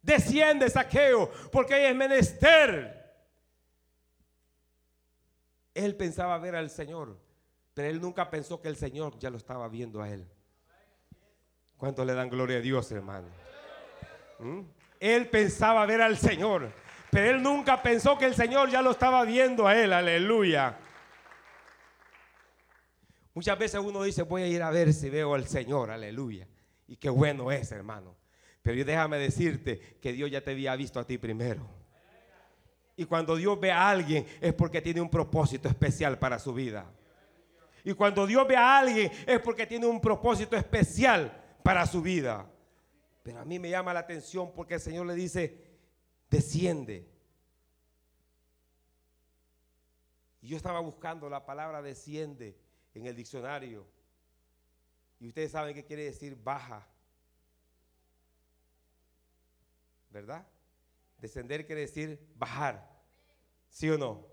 desciende, 0.00 0.70
Saqueo, 0.70 1.30
porque 1.52 1.74
hoy 1.74 1.82
es 1.82 1.94
menester. 1.94 3.06
Él 5.74 5.94
pensaba 5.94 6.38
ver 6.38 6.56
al 6.56 6.70
Señor, 6.70 7.20
pero 7.74 7.88
él 7.88 8.00
nunca 8.00 8.30
pensó 8.30 8.62
que 8.62 8.68
el 8.68 8.76
Señor 8.76 9.18
ya 9.18 9.28
lo 9.28 9.36
estaba 9.36 9.68
viendo 9.68 10.00
a 10.00 10.08
él. 10.08 10.26
¿Cuánto 11.78 12.04
le 12.04 12.12
dan 12.12 12.28
gloria 12.28 12.58
a 12.58 12.60
Dios, 12.60 12.90
hermano? 12.90 13.28
¿Mm? 14.40 14.60
Él 14.98 15.28
pensaba 15.28 15.86
ver 15.86 16.02
al 16.02 16.18
Señor, 16.18 16.72
pero 17.10 17.30
él 17.30 17.42
nunca 17.42 17.80
pensó 17.80 18.18
que 18.18 18.24
el 18.26 18.34
Señor 18.34 18.68
ya 18.68 18.82
lo 18.82 18.90
estaba 18.90 19.24
viendo 19.24 19.66
a 19.66 19.76
él, 19.76 19.92
aleluya. 19.92 20.76
Muchas 23.32 23.56
veces 23.56 23.80
uno 23.80 24.02
dice, 24.02 24.22
voy 24.22 24.42
a 24.42 24.48
ir 24.48 24.60
a 24.60 24.70
ver 24.70 24.92
si 24.92 25.08
veo 25.08 25.34
al 25.34 25.46
Señor, 25.46 25.92
aleluya. 25.92 26.48
Y 26.88 26.96
qué 26.96 27.08
bueno 27.08 27.52
es, 27.52 27.70
hermano. 27.70 28.16
Pero 28.60 28.84
déjame 28.84 29.18
decirte 29.18 29.78
que 30.02 30.12
Dios 30.12 30.28
ya 30.32 30.40
te 30.40 30.50
había 30.50 30.74
visto 30.74 30.98
a 30.98 31.06
ti 31.06 31.16
primero. 31.16 31.64
Y 32.96 33.04
cuando 33.04 33.36
Dios 33.36 33.58
ve 33.60 33.70
a 33.70 33.88
alguien 33.88 34.26
es 34.40 34.52
porque 34.52 34.82
tiene 34.82 35.00
un 35.00 35.08
propósito 35.08 35.68
especial 35.68 36.18
para 36.18 36.40
su 36.40 36.52
vida. 36.52 36.86
Y 37.84 37.92
cuando 37.94 38.26
Dios 38.26 38.48
ve 38.48 38.56
a 38.56 38.78
alguien 38.78 39.12
es 39.24 39.38
porque 39.38 39.64
tiene 39.64 39.86
un 39.86 40.00
propósito 40.00 40.56
especial 40.56 41.32
para 41.68 41.84
su 41.84 42.00
vida. 42.00 42.50
Pero 43.22 43.40
a 43.40 43.44
mí 43.44 43.58
me 43.58 43.68
llama 43.68 43.92
la 43.92 44.00
atención 44.00 44.54
porque 44.54 44.72
el 44.72 44.80
Señor 44.80 45.04
le 45.04 45.14
dice, 45.14 45.68
desciende. 46.30 47.06
Y 50.40 50.48
yo 50.48 50.56
estaba 50.56 50.80
buscando 50.80 51.28
la 51.28 51.44
palabra 51.44 51.82
desciende 51.82 52.58
en 52.94 53.04
el 53.04 53.14
diccionario. 53.14 53.86
Y 55.20 55.28
ustedes 55.28 55.52
saben 55.52 55.74
qué 55.74 55.84
quiere 55.84 56.04
decir 56.04 56.42
baja. 56.42 56.88
¿Verdad? 60.08 60.48
Descender 61.18 61.66
quiere 61.66 61.82
decir 61.82 62.18
bajar. 62.34 62.98
¿Sí 63.68 63.90
o 63.90 63.98
no? 63.98 64.26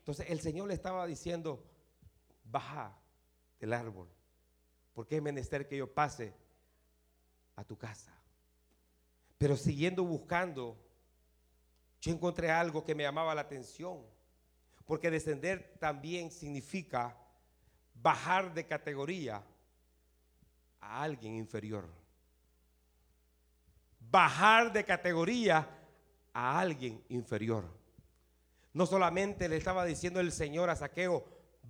Entonces 0.00 0.28
el 0.28 0.40
Señor 0.40 0.68
le 0.68 0.74
estaba 0.74 1.06
diciendo, 1.06 1.64
baja 2.44 2.94
del 3.60 3.72
árbol. 3.72 4.10
Porque 4.92 5.16
es 5.16 5.22
menester 5.22 5.66
que 5.66 5.78
yo 5.78 5.90
pase 5.94 6.44
a 7.56 7.64
tu 7.64 7.76
casa. 7.76 8.12
Pero 9.38 9.56
siguiendo 9.56 10.04
buscando 10.04 10.78
yo 12.00 12.12
encontré 12.12 12.50
algo 12.50 12.84
que 12.84 12.94
me 12.94 13.02
llamaba 13.02 13.34
la 13.34 13.40
atención. 13.40 14.00
Porque 14.84 15.10
descender 15.10 15.76
también 15.80 16.30
significa 16.30 17.16
bajar 17.94 18.54
de 18.54 18.64
categoría 18.66 19.42
a 20.80 21.02
alguien 21.02 21.34
inferior. 21.34 21.88
Bajar 23.98 24.72
de 24.72 24.84
categoría 24.84 25.68
a 26.32 26.60
alguien 26.60 27.02
inferior. 27.08 27.64
No 28.72 28.86
solamente 28.86 29.48
le 29.48 29.56
estaba 29.56 29.84
diciendo 29.84 30.20
el 30.20 30.30
Señor 30.30 30.70
a 30.70 30.76
Saqueo, 30.76 31.24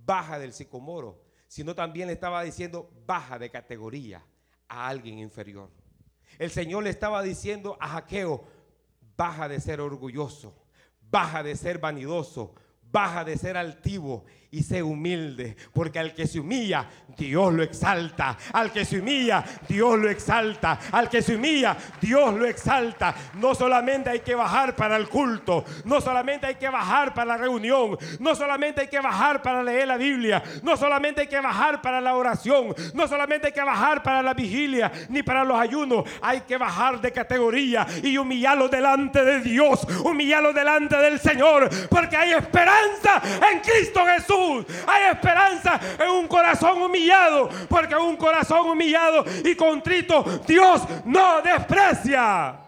baja 0.05 0.37
del 0.37 0.53
sicomoro, 0.53 1.23
sino 1.47 1.73
también 1.73 2.07
le 2.07 2.13
estaba 2.13 2.43
diciendo, 2.43 2.91
baja 3.07 3.39
de 3.39 3.49
categoría 3.49 4.23
a 4.67 4.87
alguien 4.87 5.19
inferior. 5.19 5.69
El 6.39 6.51
Señor 6.51 6.83
le 6.83 6.89
estaba 6.89 7.21
diciendo 7.23 7.77
a 7.79 7.93
Saqueo, 7.93 8.45
baja 9.15 9.47
de 9.47 9.59
ser 9.59 9.81
orgulloso, 9.81 10.55
baja 11.01 11.43
de 11.43 11.55
ser 11.55 11.79
vanidoso, 11.79 12.53
baja 12.91 13.23
de 13.23 13.37
ser 13.37 13.57
altivo 13.57 14.25
y 14.49 14.63
sé 14.63 14.81
humilde, 14.81 15.57
porque 15.73 15.99
al 15.99 16.13
que 16.13 16.25
se 16.25 16.39
humilla, 16.39 16.85
Dios 17.17 17.53
lo 17.53 17.63
exalta. 17.63 18.37
Al 18.53 18.71
que 18.71 18.85
se 18.85 18.99
humilla, 18.99 19.43
Dios 19.67 19.99
lo 19.99 20.09
exalta. 20.09 20.79
Al 20.91 21.09
que 21.09 21.21
se 21.21 21.35
humilla, 21.35 21.75
Dios 21.99 22.33
lo 22.33 22.45
exalta. 22.45 23.13
No 23.35 23.53
solamente 23.53 24.09
hay 24.09 24.19
que 24.21 24.35
bajar 24.35 24.75
para 24.75 24.95
el 24.95 25.09
culto, 25.09 25.65
no 25.83 25.99
solamente 25.99 26.47
hay 26.47 26.55
que 26.55 26.69
bajar 26.69 27.13
para 27.13 27.33
la 27.33 27.37
reunión, 27.37 27.97
no 28.19 28.35
solamente 28.35 28.81
hay 28.81 28.87
que 28.87 28.99
bajar 28.99 29.41
para 29.41 29.63
leer 29.63 29.87
la 29.87 29.97
Biblia, 29.97 30.41
no 30.63 30.77
solamente 30.77 31.21
hay 31.21 31.27
que 31.27 31.41
bajar 31.41 31.81
para 31.81 31.99
la 31.99 32.15
oración, 32.15 32.73
no 32.93 33.07
solamente 33.07 33.47
hay 33.47 33.53
que 33.53 33.63
bajar 33.63 34.01
para 34.01 34.21
la 34.21 34.33
vigilia, 34.33 34.91
ni 35.09 35.23
para 35.23 35.43
los 35.43 35.59
ayunos, 35.59 36.05
hay 36.21 36.41
que 36.41 36.57
bajar 36.57 37.01
de 37.01 37.11
categoría 37.11 37.85
y 38.01 38.17
humillarlo 38.17 38.69
delante 38.69 39.23
de 39.23 39.41
Dios, 39.41 39.85
humillarlo 40.03 40.53
delante 40.53 40.95
del 40.97 41.19
Señor, 41.19 41.69
porque 41.89 42.15
hay 42.15 42.31
esperanza 42.33 43.21
en 43.51 43.59
Cristo 43.59 44.05
Jesús. 44.05 44.36
Hay 44.87 45.11
esperanza 45.11 45.79
en 45.99 46.09
un 46.09 46.27
corazón 46.27 46.81
humillado, 46.81 47.49
porque 47.69 47.95
un 47.95 48.15
corazón 48.17 48.69
humillado 48.69 49.25
y 49.43 49.55
contrito 49.55 50.23
Dios 50.45 50.81
no 51.05 51.41
desprecia. 51.41 52.66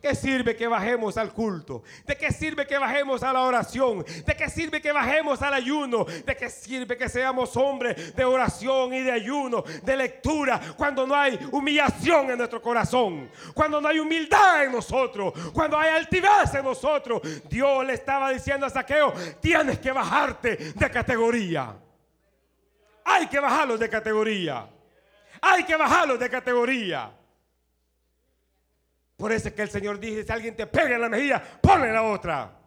¿De 0.00 0.08
qué 0.08 0.14
sirve 0.14 0.56
que 0.56 0.66
bajemos 0.66 1.18
al 1.18 1.30
culto? 1.30 1.82
¿De 2.06 2.16
qué 2.16 2.32
sirve 2.32 2.66
que 2.66 2.78
bajemos 2.78 3.22
a 3.22 3.34
la 3.34 3.42
oración? 3.42 4.02
¿De 4.24 4.34
qué 4.34 4.48
sirve 4.48 4.80
que 4.80 4.92
bajemos 4.92 5.42
al 5.42 5.52
ayuno? 5.52 6.04
¿De 6.04 6.34
qué 6.36 6.48
sirve 6.48 6.96
que 6.96 7.06
seamos 7.06 7.54
hombres 7.58 8.16
de 8.16 8.24
oración 8.24 8.94
y 8.94 9.02
de 9.02 9.12
ayuno, 9.12 9.62
de 9.82 9.96
lectura, 9.98 10.58
cuando 10.78 11.06
no 11.06 11.14
hay 11.14 11.38
humillación 11.52 12.30
en 12.30 12.38
nuestro 12.38 12.62
corazón? 12.62 13.30
Cuando 13.52 13.78
no 13.78 13.88
hay 13.88 13.98
humildad 13.98 14.64
en 14.64 14.72
nosotros, 14.72 15.34
cuando 15.52 15.78
hay 15.78 15.90
altivez 15.90 16.54
en 16.54 16.64
nosotros. 16.64 17.20
Dios 17.50 17.84
le 17.84 17.92
estaba 17.92 18.30
diciendo 18.30 18.64
a 18.64 18.70
Saqueo, 18.70 19.12
tienes 19.38 19.80
que 19.80 19.92
bajarte 19.92 20.72
de 20.74 20.90
categoría. 20.90 21.76
Hay 23.04 23.26
que 23.26 23.38
bajarlos 23.38 23.78
de 23.78 23.90
categoría. 23.90 24.66
Hay 25.42 25.64
que 25.64 25.76
bajarlos 25.76 26.18
de 26.18 26.30
categoría. 26.30 27.19
Por 29.20 29.32
eso 29.32 29.48
es 29.48 29.54
que 29.54 29.60
el 29.60 29.70
Señor 29.70 30.00
dice, 30.00 30.24
si 30.24 30.32
alguien 30.32 30.56
te 30.56 30.66
pega 30.66 30.94
en 30.94 31.02
la 31.02 31.08
mejilla, 31.10 31.42
ponle 31.60 31.92
la 31.92 32.04
otra. 32.04 32.58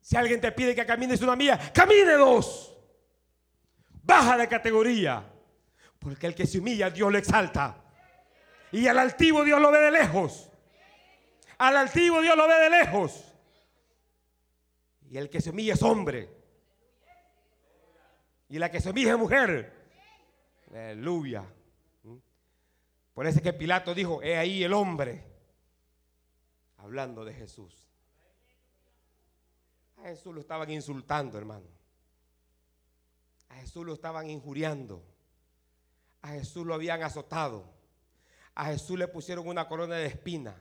Si 0.00 0.16
alguien 0.16 0.40
te 0.40 0.50
pide 0.50 0.74
que 0.74 0.86
camines 0.86 1.20
una 1.20 1.36
milla, 1.36 1.58
camine 1.74 2.14
dos. 2.14 2.74
Baja 4.02 4.38
de 4.38 4.48
categoría. 4.48 5.22
Porque 5.98 6.26
el 6.26 6.34
que 6.34 6.46
se 6.46 6.58
humilla, 6.58 6.88
Dios 6.88 7.12
lo 7.12 7.18
exalta. 7.18 7.84
Y 8.72 8.86
al 8.86 8.98
altivo 8.98 9.44
Dios 9.44 9.60
lo 9.60 9.70
ve 9.70 9.78
de 9.78 9.90
lejos. 9.90 10.50
Al 11.58 11.76
altivo 11.76 12.22
Dios 12.22 12.34
lo 12.34 12.48
ve 12.48 12.54
de 12.54 12.70
lejos. 12.70 13.34
Y 15.10 15.18
el 15.18 15.28
que 15.28 15.42
se 15.42 15.50
humilla 15.50 15.74
es 15.74 15.82
hombre. 15.82 16.30
Y 18.48 18.58
la 18.58 18.70
que 18.70 18.80
se 18.80 18.88
humilla 18.88 19.12
es 19.12 19.18
mujer. 19.18 19.70
Aleluya. 20.70 21.44
Es 23.26 23.40
que 23.40 23.52
Pilato 23.52 23.94
dijo, 23.94 24.22
he 24.22 24.36
ahí 24.36 24.62
el 24.62 24.72
hombre, 24.72 25.24
hablando 26.76 27.24
de 27.24 27.34
Jesús. 27.34 27.88
A 29.96 30.02
Jesús 30.04 30.32
lo 30.32 30.40
estaban 30.40 30.70
insultando, 30.70 31.36
hermano. 31.36 31.66
A 33.48 33.56
Jesús 33.56 33.84
lo 33.84 33.92
estaban 33.92 34.30
injuriando. 34.30 35.02
A 36.22 36.28
Jesús 36.28 36.64
lo 36.64 36.74
habían 36.74 37.02
azotado. 37.02 37.68
A 38.54 38.66
Jesús 38.66 38.98
le 38.98 39.08
pusieron 39.08 39.48
una 39.48 39.66
corona 39.66 39.96
de 39.96 40.06
espina. 40.06 40.56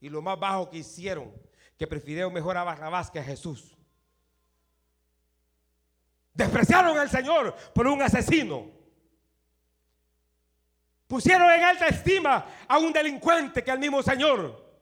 Y 0.00 0.08
lo 0.08 0.20
más 0.20 0.38
bajo 0.38 0.68
que 0.68 0.78
hicieron, 0.78 1.32
que 1.78 1.86
prefirieron 1.86 2.32
mejor 2.32 2.56
a 2.56 2.64
Barrabás 2.64 3.10
que 3.10 3.20
a 3.20 3.24
Jesús. 3.24 3.76
Despreciaron 6.34 6.98
al 6.98 7.08
Señor 7.08 7.54
por 7.74 7.86
un 7.86 8.02
asesino. 8.02 8.81
Pusieron 11.12 11.50
en 11.50 11.62
alta 11.62 11.88
estima 11.88 12.46
a 12.66 12.78
un 12.78 12.90
delincuente 12.90 13.62
que 13.62 13.70
al 13.70 13.78
mismo 13.78 14.02
Señor. 14.02 14.80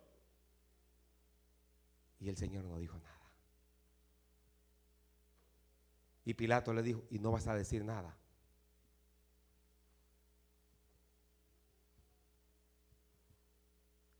Y 2.20 2.28
el 2.28 2.36
Señor 2.36 2.62
no 2.66 2.78
dijo 2.78 2.96
nada. 3.00 3.32
Y 6.24 6.34
Pilato 6.34 6.72
le 6.72 6.84
dijo, 6.84 7.02
y 7.10 7.18
no 7.18 7.32
vas 7.32 7.48
a 7.48 7.54
decir 7.56 7.84
nada. 7.84 8.16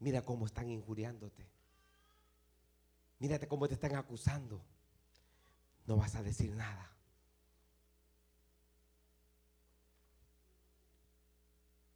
Mira 0.01 0.25
cómo 0.25 0.47
están 0.47 0.69
injuriándote. 0.69 1.47
Mírate 3.21 3.47
cómo 3.47 3.69
te 3.69 3.75
están 3.75 3.95
acusando. 3.95 4.61
No 5.87 5.97
vas 5.97 6.17
a 6.17 6.25
decir 6.25 6.57
nada. 6.57 6.91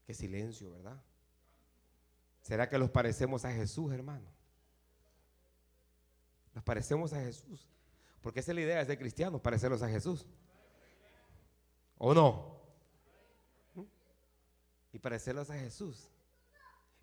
Qué 0.07 0.15
silencio, 0.15 0.71
¿verdad? 0.71 1.03
¿Será 2.43 2.69
que 2.69 2.79
los 2.79 2.91
parecemos 2.91 3.45
a 3.45 3.53
Jesús, 3.53 3.93
hermano? 3.93 4.29
Nos 6.55 6.63
parecemos 6.63 7.13
a 7.13 7.21
Jesús. 7.21 7.69
Porque 8.21 8.41
esa 8.41 8.53
es 8.53 8.57
la 8.57 8.61
idea 8.63 8.79
de 8.79 8.87
ser 8.87 8.99
cristianos, 8.99 9.41
parecerlos 9.41 9.83
a 9.83 9.89
Jesús. 9.89 10.27
¿O 11.99 12.15
no? 12.15 12.55
Y 14.93 14.99
parecerlos 14.99 15.51
a 15.51 15.59
Jesús 15.59 16.11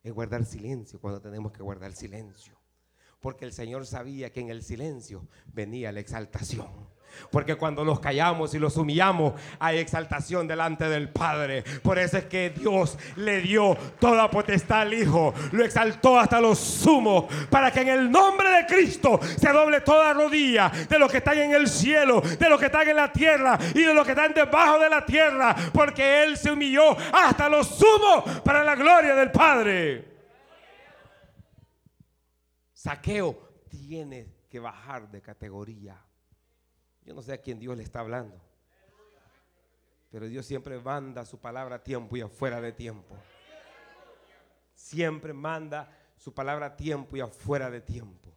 es 0.04 0.14
guardar 0.14 0.46
silencio 0.46 1.00
cuando 1.00 1.22
tenemos 1.22 1.52
que 1.52 1.62
guardar 1.62 1.94
silencio. 1.94 2.58
Porque 3.20 3.46
el 3.46 3.54
Señor 3.54 3.86
sabía 3.86 4.32
que 4.32 4.40
en 4.40 4.50
el 4.50 4.64
silencio 4.64 5.28
venía 5.54 5.92
la 5.92 6.00
exaltación. 6.00 6.72
Porque 7.32 7.56
cuando 7.56 7.84
los 7.84 8.00
callamos 8.00 8.54
y 8.54 8.60
los 8.60 8.78
humillamos, 8.78 9.34
hay 9.60 9.80
exaltación 9.80 10.48
delante 10.48 10.88
del 10.90 11.10
Padre. 11.10 11.64
Por 11.82 12.00
eso 12.00 12.18
es 12.18 12.26
que 12.26 12.50
Dios 12.50 12.98
le 13.16 13.42
dio 13.42 13.78
toda 14.00 14.30
potestad 14.30 14.82
al 14.82 14.94
Hijo. 14.94 15.34
Lo 15.52 15.64
exaltó 15.64 16.20
hasta 16.20 16.40
los 16.40 16.60
sumos. 16.60 17.26
Para 17.50 17.72
que 17.72 17.82
en 17.82 17.90
el 17.90 18.12
nombre 18.12 18.50
de 18.50 18.66
Cristo 18.66 19.20
se 19.38 19.50
doble 19.50 19.82
toda 19.82 20.14
rodilla 20.14 20.72
de 20.90 21.00
los 21.00 21.12
que 21.12 21.18
están 21.18 21.38
en 21.38 21.54
el 21.54 21.68
cielo, 21.68 22.22
de 22.22 22.50
los 22.50 22.60
que 22.60 22.68
están 22.68 22.88
en 22.88 22.96
la 22.96 23.12
tierra 23.12 23.58
y 23.74 23.82
de 23.84 23.94
los 23.94 24.06
que 24.06 24.12
están 24.12 24.34
debajo 24.34 24.80
de 24.80 24.90
la 24.90 25.06
tierra. 25.06 25.56
Porque 25.74 26.24
Él 26.24 26.38
se 26.38 26.52
humilló 26.52 26.96
hasta 27.14 27.50
los 27.50 27.68
sumos 27.68 28.24
para 28.44 28.64
la 28.64 28.76
gloria 28.76 29.16
del 29.16 29.32
Padre. 29.32 30.12
Saqueo 32.74 33.64
tiene 33.70 34.34
que 34.50 34.60
bajar 34.60 35.10
de 35.10 35.22
categoría. 35.22 36.04
Yo 37.12 37.16
no 37.16 37.22
sé 37.22 37.34
a 37.34 37.42
quién 37.42 37.60
Dios 37.60 37.76
le 37.76 37.84
está 37.84 38.00
hablando. 38.00 38.40
Pero 40.12 40.28
Dios 40.28 40.46
siempre 40.46 40.80
manda 40.80 41.26
su 41.26 41.38
palabra 41.42 41.76
a 41.76 41.84
tiempo 41.84 42.16
y 42.16 42.22
afuera 42.22 42.62
de 42.62 42.72
tiempo. 42.72 43.18
Siempre 44.74 45.34
manda 45.34 45.92
su 46.16 46.34
palabra 46.34 46.68
a 46.68 46.76
tiempo 46.78 47.18
y 47.18 47.20
afuera 47.20 47.70
de 47.70 47.82
tiempo. 47.82 48.34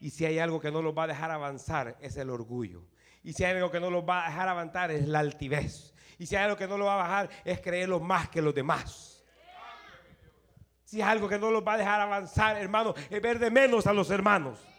Y 0.00 0.10
si 0.10 0.26
hay 0.26 0.38
algo 0.38 0.60
que 0.60 0.70
no 0.70 0.82
los 0.82 0.94
va 0.94 1.04
a 1.04 1.06
dejar 1.06 1.30
avanzar, 1.30 1.96
es 1.98 2.18
el 2.18 2.28
orgullo. 2.28 2.84
Y 3.22 3.32
si 3.32 3.42
hay 3.42 3.56
algo 3.56 3.70
que 3.70 3.80
no 3.80 3.90
los 3.90 4.06
va 4.06 4.26
a 4.26 4.28
dejar 4.28 4.50
avanzar, 4.50 4.90
es 4.90 5.08
la 5.08 5.20
altivez. 5.20 5.94
Y 6.18 6.26
si 6.26 6.36
hay 6.36 6.44
algo 6.44 6.58
que 6.58 6.68
no 6.68 6.76
los 6.76 6.88
va 6.88 6.92
a 6.92 7.08
bajar, 7.08 7.30
es 7.42 7.58
creerlo 7.62 8.00
más 8.00 8.28
que 8.28 8.42
los 8.42 8.54
demás. 8.54 9.24
Si 10.84 11.00
hay 11.00 11.08
algo 11.08 11.26
que 11.26 11.38
no 11.38 11.50
los 11.50 11.66
va 11.66 11.72
a 11.72 11.78
dejar 11.78 12.02
avanzar, 12.02 12.58
hermano, 12.58 12.92
es 13.08 13.22
ver 13.22 13.38
de 13.38 13.50
menos 13.50 13.86
a 13.86 13.94
los 13.94 14.10
hermanos 14.10 14.69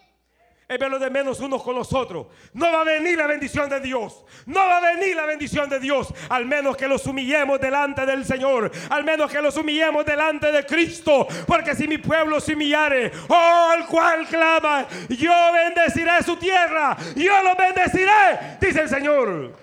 es 0.72 0.80
verlo 0.80 1.00
de 1.00 1.10
menos 1.10 1.42
unos 1.42 1.62
con 1.62 1.76
los 1.76 1.92
otros. 1.92 2.28
No 2.54 2.72
va 2.72 2.80
a 2.80 2.84
venir 2.86 3.18
la 3.18 3.28
bendición 3.28 3.70
de 3.70 3.82
Dios. 3.82 4.24
No 4.46 4.62
va 4.62 4.78
a 4.78 4.96
venir 4.96 5.18
la 5.18 5.26
bendición 5.26 5.70
de 5.70 5.82
Dios. 5.82 6.14
Al 6.30 6.46
menos 6.46 6.78
que 6.78 6.88
los 6.88 7.06
humillemos 7.06 7.60
delante 7.60 8.06
del 8.06 8.24
Señor. 8.24 8.72
Al 8.90 9.04
menos 9.04 9.30
que 9.30 9.42
los 9.42 9.58
humillemos 9.58 10.06
delante 10.06 10.50
de 10.50 10.66
Cristo. 10.66 11.28
Porque 11.46 11.76
si 11.76 11.90
mi 11.90 11.98
pueblo 11.98 12.40
se 12.40 12.54
humillare, 12.54 13.12
oh, 13.28 13.74
el 13.78 13.86
cual 13.86 14.26
clama, 14.26 14.88
yo 15.10 15.34
bendeciré 15.52 16.24
su 16.24 16.38
tierra. 16.38 16.96
Yo 17.18 17.44
lo 17.44 17.54
bendeciré, 17.54 18.58
dice 18.62 18.84
el 18.84 18.90
Señor. 18.90 19.54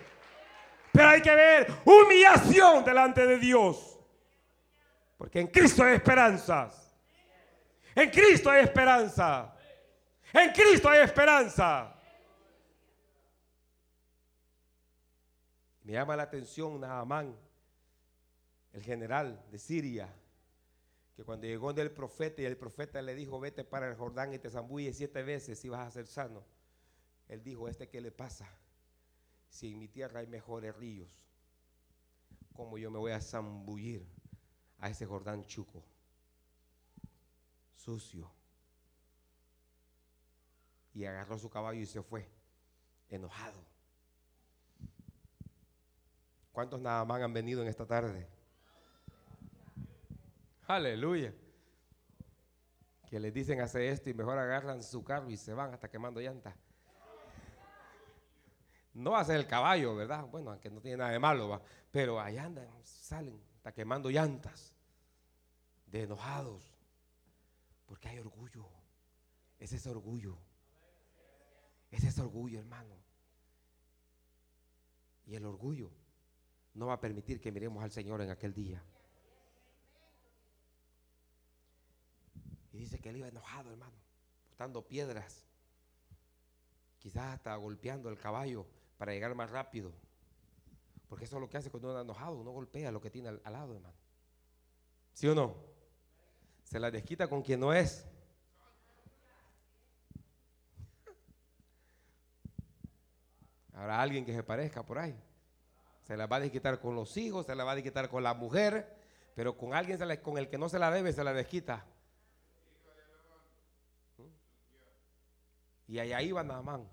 Pero 0.92 1.08
hay 1.08 1.22
que 1.22 1.34
ver 1.34 1.72
humillación 1.86 2.84
delante 2.84 3.26
de 3.26 3.38
Dios. 3.38 3.98
Porque 5.16 5.40
en 5.40 5.46
Cristo 5.46 5.84
hay 5.84 5.94
esperanzas. 5.94 6.94
En 7.94 8.10
Cristo 8.10 8.50
hay 8.50 8.62
esperanza. 8.62 9.54
En 10.32 10.52
Cristo 10.52 10.88
hay 10.88 11.00
esperanza. 11.00 11.94
Me 15.82 15.92
llama 15.94 16.16
la 16.16 16.24
atención 16.24 16.78
Naamán, 16.80 17.34
el 18.72 18.82
general 18.82 19.42
de 19.50 19.58
Siria, 19.58 20.14
que 21.16 21.24
cuando 21.24 21.46
llegó 21.46 21.72
del 21.72 21.90
profeta 21.90 22.42
y 22.42 22.44
el 22.44 22.58
profeta 22.58 23.00
le 23.00 23.14
dijo, 23.14 23.40
vete 23.40 23.64
para 23.64 23.88
el 23.88 23.96
Jordán 23.96 24.34
y 24.34 24.38
te 24.38 24.50
zambulle 24.50 24.92
siete 24.92 25.22
veces 25.22 25.64
y 25.64 25.70
vas 25.70 25.88
a 25.88 25.90
ser 25.90 26.06
sano. 26.06 26.44
Él 27.26 27.42
dijo, 27.42 27.68
¿este 27.68 27.88
qué 27.88 28.00
le 28.00 28.12
pasa? 28.12 28.46
Si 29.48 29.72
en 29.72 29.78
mi 29.78 29.88
tierra 29.88 30.20
hay 30.20 30.26
mejores 30.26 30.76
ríos, 30.76 31.10
¿cómo 32.52 32.76
yo 32.76 32.90
me 32.90 32.98
voy 32.98 33.12
a 33.12 33.20
zambullir 33.20 34.06
a 34.78 34.90
ese 34.90 35.06
Jordán 35.06 35.46
chuco? 35.46 35.82
Sucio. 37.74 38.37
Y 40.94 41.04
agarró 41.04 41.38
su 41.38 41.48
caballo 41.50 41.80
y 41.80 41.86
se 41.86 42.02
fue, 42.02 42.28
enojado. 43.08 43.64
¿Cuántos 46.52 46.80
nada 46.80 47.04
más 47.04 47.22
han 47.22 47.32
venido 47.32 47.62
en 47.62 47.68
esta 47.68 47.86
tarde? 47.86 48.26
Aleluya. 50.66 51.32
Que 53.08 53.20
les 53.20 53.32
dicen 53.32 53.60
hacer 53.60 53.82
esto 53.82 54.10
y 54.10 54.14
mejor 54.14 54.38
agarran 54.38 54.82
su 54.82 55.04
carro 55.04 55.30
y 55.30 55.36
se 55.36 55.54
van 55.54 55.72
hasta 55.72 55.88
quemando 55.88 56.20
llantas. 56.20 56.54
No 58.92 59.16
hace 59.16 59.36
el 59.36 59.46
caballo, 59.46 59.94
¿verdad? 59.94 60.26
Bueno, 60.26 60.50
aunque 60.50 60.70
no 60.70 60.80
tiene 60.80 60.96
nada 60.96 61.10
de 61.10 61.18
malo, 61.20 61.48
¿va? 61.48 61.62
pero 61.90 62.20
allá 62.20 62.44
andan, 62.44 62.68
salen 62.82 63.40
hasta 63.54 63.72
quemando 63.72 64.10
llantas, 64.10 64.74
de 65.86 66.02
enojados, 66.02 66.74
porque 67.86 68.08
hay 68.08 68.18
orgullo. 68.18 68.66
Ese 69.58 69.76
es 69.76 69.86
orgullo. 69.86 70.38
Ese 71.90 72.08
es 72.08 72.18
orgullo, 72.18 72.58
hermano. 72.58 72.94
Y 75.26 75.34
el 75.34 75.44
orgullo 75.44 75.90
no 76.74 76.86
va 76.86 76.94
a 76.94 77.00
permitir 77.00 77.40
que 77.40 77.52
miremos 77.52 77.82
al 77.82 77.90
Señor 77.90 78.20
en 78.22 78.30
aquel 78.30 78.54
día. 78.54 78.82
Y 82.72 82.78
dice 82.78 82.98
que 82.98 83.10
él 83.10 83.16
iba 83.16 83.28
enojado, 83.28 83.70
hermano, 83.70 83.96
botando 84.50 84.86
piedras, 84.86 85.44
quizás 86.98 87.34
hasta 87.34 87.56
golpeando 87.56 88.08
el 88.08 88.18
caballo 88.18 88.66
para 88.96 89.12
llegar 89.12 89.34
más 89.34 89.50
rápido. 89.50 89.92
Porque 91.08 91.24
eso 91.24 91.36
es 91.36 91.40
lo 91.40 91.48
que 91.48 91.56
hace 91.56 91.70
cuando 91.70 91.88
uno 91.88 91.98
está 91.98 92.04
enojado, 92.04 92.36
uno 92.36 92.50
golpea 92.50 92.92
lo 92.92 93.00
que 93.00 93.10
tiene 93.10 93.28
al, 93.28 93.42
lado, 93.44 93.74
hermano. 93.74 93.96
¿Sí 95.14 95.26
o 95.26 95.34
no? 95.34 95.56
Se 96.64 96.78
la 96.78 96.90
desquita 96.90 97.28
con 97.28 97.42
quien 97.42 97.60
no 97.60 97.72
es. 97.72 98.06
Habrá 103.78 104.02
alguien 104.02 104.24
que 104.24 104.34
se 104.34 104.42
parezca 104.42 104.84
por 104.84 104.98
ahí. 104.98 105.16
Se 106.02 106.16
la 106.16 106.26
va 106.26 106.36
a 106.36 106.40
desquitar 106.40 106.80
con 106.80 106.96
los 106.96 107.16
hijos, 107.16 107.46
se 107.46 107.54
la 107.54 107.62
va 107.62 107.72
a 107.72 107.74
desquitar 107.76 108.08
con 108.08 108.24
la 108.24 108.34
mujer, 108.34 108.92
pero 109.36 109.56
con 109.56 109.72
alguien 109.72 110.00
con 110.20 110.36
el 110.36 110.48
que 110.48 110.58
no 110.58 110.68
se 110.68 110.80
la 110.80 110.90
debe, 110.90 111.12
se 111.12 111.22
la 111.22 111.32
desquita. 111.32 111.86
Y 115.86 116.00
allá 116.00 116.20
iba 116.20 116.42
Naamán, 116.42 116.88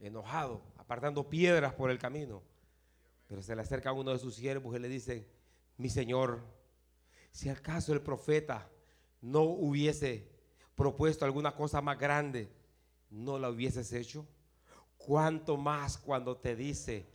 enojado, 0.00 0.62
apartando 0.78 1.28
piedras 1.28 1.74
por 1.74 1.90
el 1.90 1.98
camino. 1.98 2.42
Pero 3.26 3.42
se 3.42 3.54
le 3.54 3.60
acerca 3.60 3.92
uno 3.92 4.12
de 4.12 4.18
sus 4.18 4.34
siervos 4.34 4.74
y 4.74 4.78
le 4.78 4.88
dice, 4.88 5.28
mi 5.76 5.90
señor, 5.90 6.40
si 7.32 7.50
acaso 7.50 7.92
el 7.92 8.00
profeta 8.00 8.66
no 9.20 9.42
hubiese 9.42 10.26
propuesto 10.74 11.26
alguna 11.26 11.54
cosa 11.54 11.82
más 11.82 11.98
grande, 11.98 12.50
¿no 13.10 13.38
la 13.38 13.50
hubieses 13.50 13.92
hecho? 13.92 14.26
¿Cuánto 14.98 15.56
más 15.56 15.96
cuando 15.96 16.36
te 16.36 16.54
dice, 16.54 17.08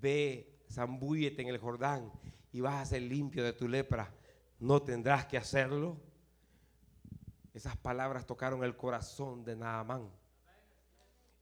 ve, 0.00 0.62
zambúyete 0.70 1.42
en 1.42 1.48
el 1.48 1.58
Jordán 1.58 2.10
y 2.52 2.60
vas 2.60 2.80
a 2.80 2.86
ser 2.86 3.02
limpio 3.02 3.44
de 3.44 3.52
tu 3.52 3.68
lepra, 3.68 4.10
no 4.58 4.80
tendrás 4.80 5.26
que 5.26 5.36
hacerlo. 5.36 6.00
Esas 7.52 7.76
palabras 7.76 8.24
tocaron 8.26 8.64
el 8.64 8.76
corazón 8.76 9.44
de 9.44 9.56
Naamán. 9.56 10.10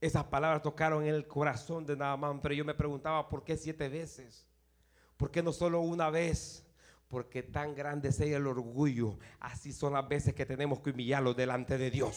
Esas 0.00 0.24
palabras 0.24 0.62
tocaron 0.62 1.04
el 1.04 1.26
corazón 1.28 1.86
de 1.86 1.96
Naamán, 1.96 2.40
pero 2.40 2.54
yo 2.54 2.64
me 2.64 2.74
preguntaba, 2.74 3.28
¿por 3.28 3.44
qué 3.44 3.56
siete 3.56 3.88
veces? 3.88 4.48
¿Por 5.16 5.30
qué 5.30 5.42
no 5.42 5.52
solo 5.52 5.80
una 5.80 6.10
vez? 6.10 6.66
Porque 7.08 7.42
tan 7.42 7.74
grande 7.74 8.10
sea 8.10 8.36
el 8.36 8.46
orgullo, 8.46 9.18
así 9.38 9.72
son 9.72 9.92
las 9.92 10.08
veces 10.08 10.34
que 10.34 10.46
tenemos 10.46 10.80
que 10.80 10.90
humillarlo 10.90 11.34
delante 11.34 11.78
de 11.78 11.90
Dios 11.90 12.16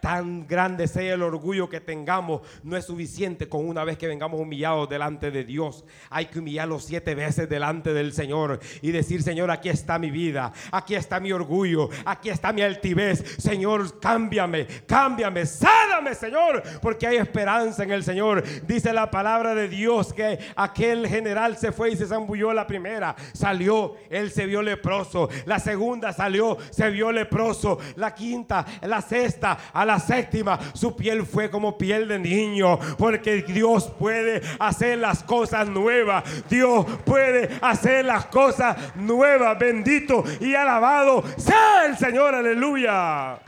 tan 0.00 0.46
grande 0.46 0.88
sea 0.88 1.14
el 1.14 1.22
orgullo 1.22 1.68
que 1.68 1.80
tengamos, 1.80 2.42
no 2.62 2.76
es 2.76 2.84
suficiente 2.84 3.48
con 3.48 3.66
una 3.66 3.84
vez 3.84 3.98
que 3.98 4.08
vengamos 4.08 4.40
humillados 4.40 4.88
delante 4.88 5.30
de 5.30 5.44
Dios. 5.44 5.84
Hay 6.08 6.26
que 6.26 6.38
humillarlo 6.38 6.78
siete 6.80 7.14
veces 7.14 7.48
delante 7.48 7.92
del 7.92 8.12
Señor 8.12 8.60
y 8.82 8.90
decir, 8.90 9.22
Señor, 9.22 9.50
aquí 9.50 9.68
está 9.68 9.98
mi 9.98 10.10
vida, 10.10 10.52
aquí 10.72 10.94
está 10.94 11.20
mi 11.20 11.32
orgullo, 11.32 11.88
aquí 12.04 12.30
está 12.30 12.52
mi 12.52 12.62
altivez. 12.62 13.24
Señor, 13.38 14.00
cámbiame, 14.00 14.66
cámbiame, 14.86 15.46
sáname, 15.46 16.14
Señor, 16.14 16.62
porque 16.80 17.06
hay 17.06 17.16
esperanza 17.16 17.84
en 17.84 17.92
el 17.92 18.04
Señor. 18.04 18.42
Dice 18.66 18.92
la 18.92 19.10
palabra 19.10 19.54
de 19.54 19.68
Dios 19.68 20.12
que 20.12 20.38
aquel 20.56 21.06
general 21.06 21.56
se 21.56 21.72
fue 21.72 21.90
y 21.90 21.96
se 21.96 22.06
zambulló 22.06 22.52
la 22.52 22.66
primera, 22.66 23.14
salió, 23.32 23.96
él 24.08 24.30
se 24.30 24.46
vio 24.46 24.62
leproso. 24.62 25.28
La 25.44 25.58
segunda 25.58 26.12
salió, 26.12 26.56
se 26.70 26.90
vio 26.90 27.12
leproso. 27.12 27.78
La 27.96 28.14
quinta, 28.14 28.64
la 28.82 29.00
sexta, 29.00 29.58
a 29.72 29.84
la 29.84 29.89
séptima, 29.98 30.58
su 30.74 30.94
piel 30.94 31.26
fue 31.26 31.50
como 31.50 31.76
piel 31.76 32.08
de 32.08 32.18
niño, 32.18 32.78
porque 32.96 33.42
Dios 33.42 33.90
puede 33.98 34.42
hacer 34.58 34.98
las 34.98 35.22
cosas 35.22 35.68
nuevas. 35.68 36.48
Dios 36.48 36.86
puede 37.04 37.58
hacer 37.60 38.04
las 38.04 38.26
cosas 38.26 38.94
nuevas. 38.96 39.58
Bendito 39.58 40.24
y 40.40 40.54
alabado 40.54 41.24
sea 41.36 41.86
el 41.86 41.96
Señor, 41.96 42.34
aleluya. 42.34 43.40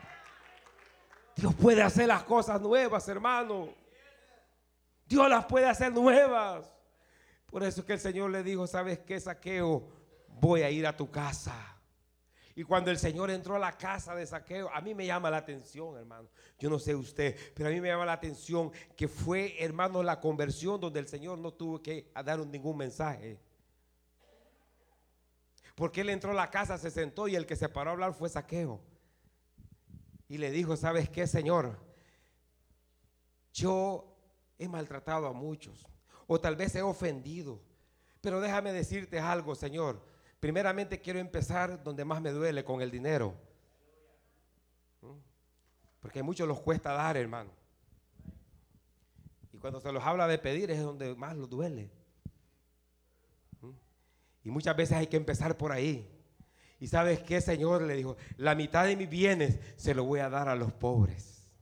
Dios 1.36 1.54
puede 1.54 1.82
hacer 1.82 2.06
las 2.06 2.22
cosas 2.22 2.60
nuevas, 2.60 3.06
hermano. 3.08 3.68
Dios 5.06 5.28
las 5.28 5.44
puede 5.44 5.66
hacer 5.66 5.92
nuevas. 5.92 6.70
Por 7.50 7.62
eso 7.62 7.80
es 7.80 7.86
que 7.86 7.92
el 7.94 8.00
Señor 8.00 8.30
le 8.30 8.42
dijo, 8.42 8.66
¿sabes 8.66 9.00
qué, 9.00 9.20
saqueo? 9.20 9.86
Voy 10.40 10.62
a 10.62 10.70
ir 10.70 10.86
a 10.86 10.96
tu 10.96 11.10
casa. 11.10 11.54
Y 12.54 12.64
cuando 12.64 12.90
el 12.90 12.98
Señor 12.98 13.30
entró 13.30 13.56
a 13.56 13.58
la 13.58 13.78
casa 13.78 14.14
de 14.14 14.26
saqueo, 14.26 14.68
a 14.70 14.80
mí 14.80 14.94
me 14.94 15.06
llama 15.06 15.30
la 15.30 15.38
atención, 15.38 15.96
hermano. 15.96 16.28
Yo 16.58 16.68
no 16.68 16.78
sé 16.78 16.94
usted, 16.94 17.36
pero 17.54 17.68
a 17.68 17.72
mí 17.72 17.80
me 17.80 17.88
llama 17.88 18.04
la 18.04 18.12
atención 18.12 18.70
que 18.94 19.08
fue, 19.08 19.56
hermano, 19.58 20.02
la 20.02 20.20
conversión 20.20 20.78
donde 20.78 21.00
el 21.00 21.08
Señor 21.08 21.38
no 21.38 21.52
tuvo 21.52 21.80
que 21.80 22.10
dar 22.24 22.38
ningún 22.40 22.76
mensaje. 22.76 23.40
Porque 25.74 26.02
él 26.02 26.10
entró 26.10 26.32
a 26.32 26.34
la 26.34 26.50
casa, 26.50 26.76
se 26.76 26.90
sentó 26.90 27.26
y 27.26 27.36
el 27.36 27.46
que 27.46 27.56
se 27.56 27.70
paró 27.70 27.90
a 27.90 27.92
hablar 27.94 28.12
fue 28.12 28.28
saqueo. 28.28 28.80
Y 30.28 30.36
le 30.36 30.50
dijo, 30.50 30.76
¿sabes 30.76 31.08
qué, 31.08 31.26
Señor? 31.26 31.78
Yo 33.54 34.14
he 34.58 34.68
maltratado 34.68 35.26
a 35.26 35.32
muchos, 35.32 35.86
o 36.26 36.38
tal 36.38 36.56
vez 36.56 36.74
he 36.74 36.82
ofendido, 36.82 37.62
pero 38.20 38.40
déjame 38.40 38.72
decirte 38.72 39.18
algo, 39.18 39.54
Señor. 39.54 40.11
Primeramente 40.42 41.00
quiero 41.00 41.20
empezar 41.20 41.80
donde 41.84 42.04
más 42.04 42.20
me 42.20 42.32
duele, 42.32 42.64
con 42.64 42.82
el 42.82 42.90
dinero. 42.90 43.32
¿Mm? 45.00 45.12
Porque 46.00 46.18
a 46.18 46.24
muchos 46.24 46.48
los 46.48 46.60
cuesta 46.60 46.92
dar, 46.92 47.16
hermano. 47.16 47.52
Y 49.52 49.58
cuando 49.58 49.78
se 49.78 49.92
los 49.92 50.02
habla 50.02 50.26
de 50.26 50.38
pedir 50.38 50.72
es 50.72 50.82
donde 50.82 51.14
más 51.14 51.36
los 51.36 51.48
duele. 51.48 51.92
¿Mm? 53.60 53.70
Y 54.42 54.50
muchas 54.50 54.74
veces 54.76 54.96
hay 54.96 55.06
que 55.06 55.16
empezar 55.16 55.56
por 55.56 55.70
ahí. 55.70 56.10
Y 56.80 56.88
sabes 56.88 57.20
qué, 57.22 57.40
Señor 57.40 57.82
le 57.82 57.94
dijo, 57.94 58.16
la 58.36 58.56
mitad 58.56 58.86
de 58.86 58.96
mis 58.96 59.08
bienes 59.08 59.60
se 59.76 59.94
lo 59.94 60.02
voy 60.02 60.18
a 60.18 60.28
dar 60.28 60.48
a 60.48 60.56
los 60.56 60.72
pobres. 60.72 61.52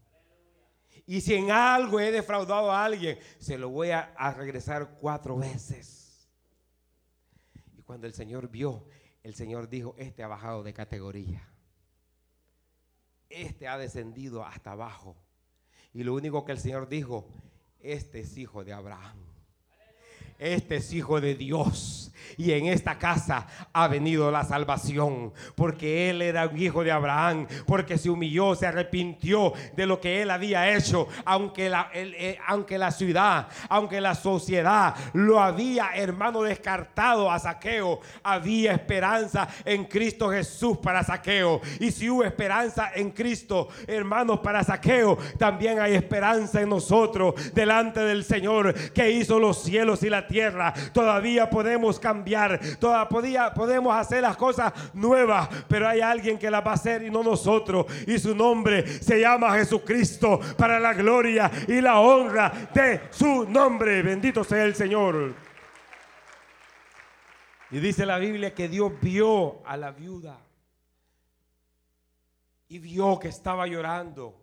Y 1.04 1.20
si 1.20 1.34
en 1.34 1.50
algo 1.50 2.00
he 2.00 2.10
defraudado 2.10 2.72
a 2.72 2.82
alguien, 2.82 3.18
se 3.38 3.58
lo 3.58 3.68
voy 3.68 3.90
a, 3.90 4.14
a 4.16 4.32
regresar 4.32 4.96
cuatro 4.98 5.36
veces. 5.36 6.09
Cuando 7.90 8.06
el 8.06 8.14
Señor 8.14 8.48
vio, 8.48 8.84
el 9.24 9.34
Señor 9.34 9.68
dijo, 9.68 9.96
este 9.98 10.22
ha 10.22 10.28
bajado 10.28 10.62
de 10.62 10.72
categoría. 10.72 11.42
Este 13.28 13.66
ha 13.66 13.76
descendido 13.78 14.44
hasta 14.44 14.70
abajo. 14.70 15.16
Y 15.92 16.04
lo 16.04 16.14
único 16.14 16.44
que 16.44 16.52
el 16.52 16.60
Señor 16.60 16.88
dijo, 16.88 17.26
este 17.80 18.20
es 18.20 18.38
hijo 18.38 18.62
de 18.62 18.72
Abraham. 18.72 19.16
Este 20.38 20.76
es 20.76 20.92
hijo 20.92 21.20
de 21.20 21.34
Dios. 21.34 22.09
Y 22.36 22.52
en 22.52 22.66
esta 22.66 22.98
casa 22.98 23.46
ha 23.72 23.88
venido 23.88 24.30
la 24.30 24.44
salvación, 24.44 25.32
porque 25.54 26.10
él 26.10 26.22
era 26.22 26.46
un 26.46 26.58
hijo 26.58 26.84
de 26.84 26.92
Abraham, 26.92 27.46
porque 27.66 27.98
se 27.98 28.10
humilló, 28.10 28.54
se 28.54 28.66
arrepintió 28.66 29.52
de 29.76 29.86
lo 29.86 30.00
que 30.00 30.22
él 30.22 30.30
había 30.30 30.74
hecho, 30.74 31.08
aunque 31.24 31.68
la, 31.68 31.90
eh, 31.94 32.38
aunque 32.46 32.78
la 32.78 32.90
ciudad, 32.90 33.48
aunque 33.68 34.00
la 34.00 34.14
sociedad 34.14 34.94
lo 35.12 35.40
había, 35.40 35.90
hermano, 35.94 36.42
descartado 36.42 37.30
a 37.30 37.38
Saqueo, 37.38 38.00
había 38.22 38.72
esperanza 38.72 39.48
en 39.64 39.84
Cristo 39.84 40.30
Jesús 40.30 40.78
para 40.78 41.02
Saqueo. 41.02 41.60
Y 41.78 41.90
si 41.90 42.08
hubo 42.08 42.24
esperanza 42.24 42.90
en 42.94 43.10
Cristo, 43.10 43.68
hermanos, 43.86 44.40
para 44.40 44.64
Saqueo, 44.64 45.18
también 45.38 45.80
hay 45.80 45.94
esperanza 45.94 46.60
en 46.60 46.68
nosotros 46.68 47.52
delante 47.54 48.00
del 48.00 48.24
Señor 48.24 48.74
que 48.92 49.10
hizo 49.10 49.38
los 49.38 49.62
cielos 49.62 50.02
y 50.02 50.10
la 50.10 50.26
tierra. 50.26 50.72
Todavía 50.92 51.50
podemos 51.50 51.98
cambiar, 51.98 52.19
todavía 52.78 53.52
podemos 53.54 53.94
hacer 53.94 54.22
las 54.22 54.36
cosas 54.36 54.72
nuevas, 54.94 55.48
pero 55.68 55.88
hay 55.88 56.00
alguien 56.00 56.38
que 56.38 56.50
las 56.50 56.64
va 56.64 56.72
a 56.72 56.74
hacer 56.74 57.02
y 57.02 57.10
no 57.10 57.22
nosotros. 57.22 57.86
Y 58.06 58.18
su 58.18 58.34
nombre 58.34 58.86
se 58.86 59.20
llama 59.20 59.54
Jesucristo 59.54 60.40
para 60.56 60.78
la 60.80 60.94
gloria 60.94 61.50
y 61.68 61.80
la 61.80 62.00
honra 62.00 62.70
de 62.74 63.00
su 63.10 63.48
nombre. 63.48 64.02
Bendito 64.02 64.44
sea 64.44 64.64
el 64.64 64.74
Señor. 64.74 65.34
Y 67.70 67.78
dice 67.78 68.04
la 68.04 68.18
Biblia 68.18 68.52
que 68.54 68.68
Dios 68.68 68.92
vio 69.00 69.64
a 69.64 69.76
la 69.76 69.92
viuda 69.92 70.38
y 72.68 72.78
vio 72.78 73.18
que 73.18 73.28
estaba 73.28 73.66
llorando 73.66 74.40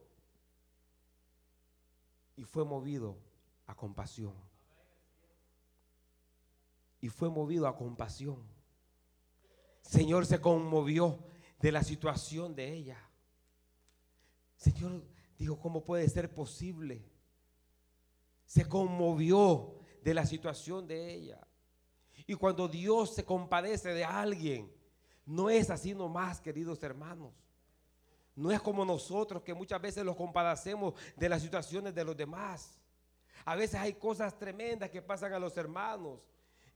y 2.38 2.44
fue 2.44 2.64
movido 2.64 3.18
a 3.66 3.76
compasión. 3.76 4.47
Y 7.08 7.10
fue 7.10 7.30
movido 7.30 7.68
a 7.68 7.78
compasión. 7.78 8.44
Señor 9.82 10.26
se 10.26 10.42
conmovió 10.42 11.24
de 11.58 11.72
la 11.72 11.82
situación 11.82 12.54
de 12.54 12.74
ella. 12.74 12.98
Señor 14.58 15.06
dijo, 15.40 15.58
¿cómo 15.58 15.86
puede 15.86 16.10
ser 16.10 16.34
posible? 16.34 17.10
Se 18.46 18.68
conmovió 18.68 19.80
de 20.04 20.14
la 20.14 20.26
situación 20.26 20.86
de 20.86 21.14
ella. 21.14 21.48
Y 22.26 22.34
cuando 22.34 22.68
Dios 22.68 23.16
se 23.16 23.24
compadece 23.24 23.94
de 23.94 24.04
alguien, 24.04 24.70
no 25.26 25.50
es 25.50 25.70
así 25.70 25.96
nomás, 25.96 26.42
queridos 26.42 26.84
hermanos. 26.84 27.32
No 28.36 28.52
es 28.52 28.60
como 28.60 28.84
nosotros 28.84 29.44
que 29.44 29.54
muchas 29.54 29.82
veces 29.82 30.04
los 30.04 30.18
compadecemos 30.18 30.94
de 31.16 31.30
las 31.30 31.42
situaciones 31.42 31.96
de 31.96 32.04
los 32.04 32.18
demás. 32.18 32.78
A 33.46 33.56
veces 33.56 33.80
hay 33.80 33.94
cosas 33.94 34.38
tremendas 34.38 34.90
que 34.90 35.02
pasan 35.02 35.32
a 35.32 35.40
los 35.40 35.56
hermanos 35.56 36.20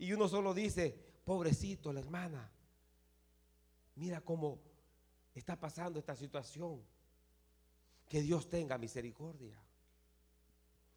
y 0.01 0.13
uno 0.13 0.27
solo 0.27 0.55
dice, 0.55 0.97
pobrecito 1.23 1.93
la 1.93 1.99
hermana, 1.99 2.51
mira 3.93 4.19
cómo 4.19 4.59
está 5.35 5.59
pasando 5.59 5.99
esta 5.99 6.15
situación. 6.15 6.81
Que 8.09 8.23
Dios 8.23 8.49
tenga 8.49 8.79
misericordia. 8.79 9.55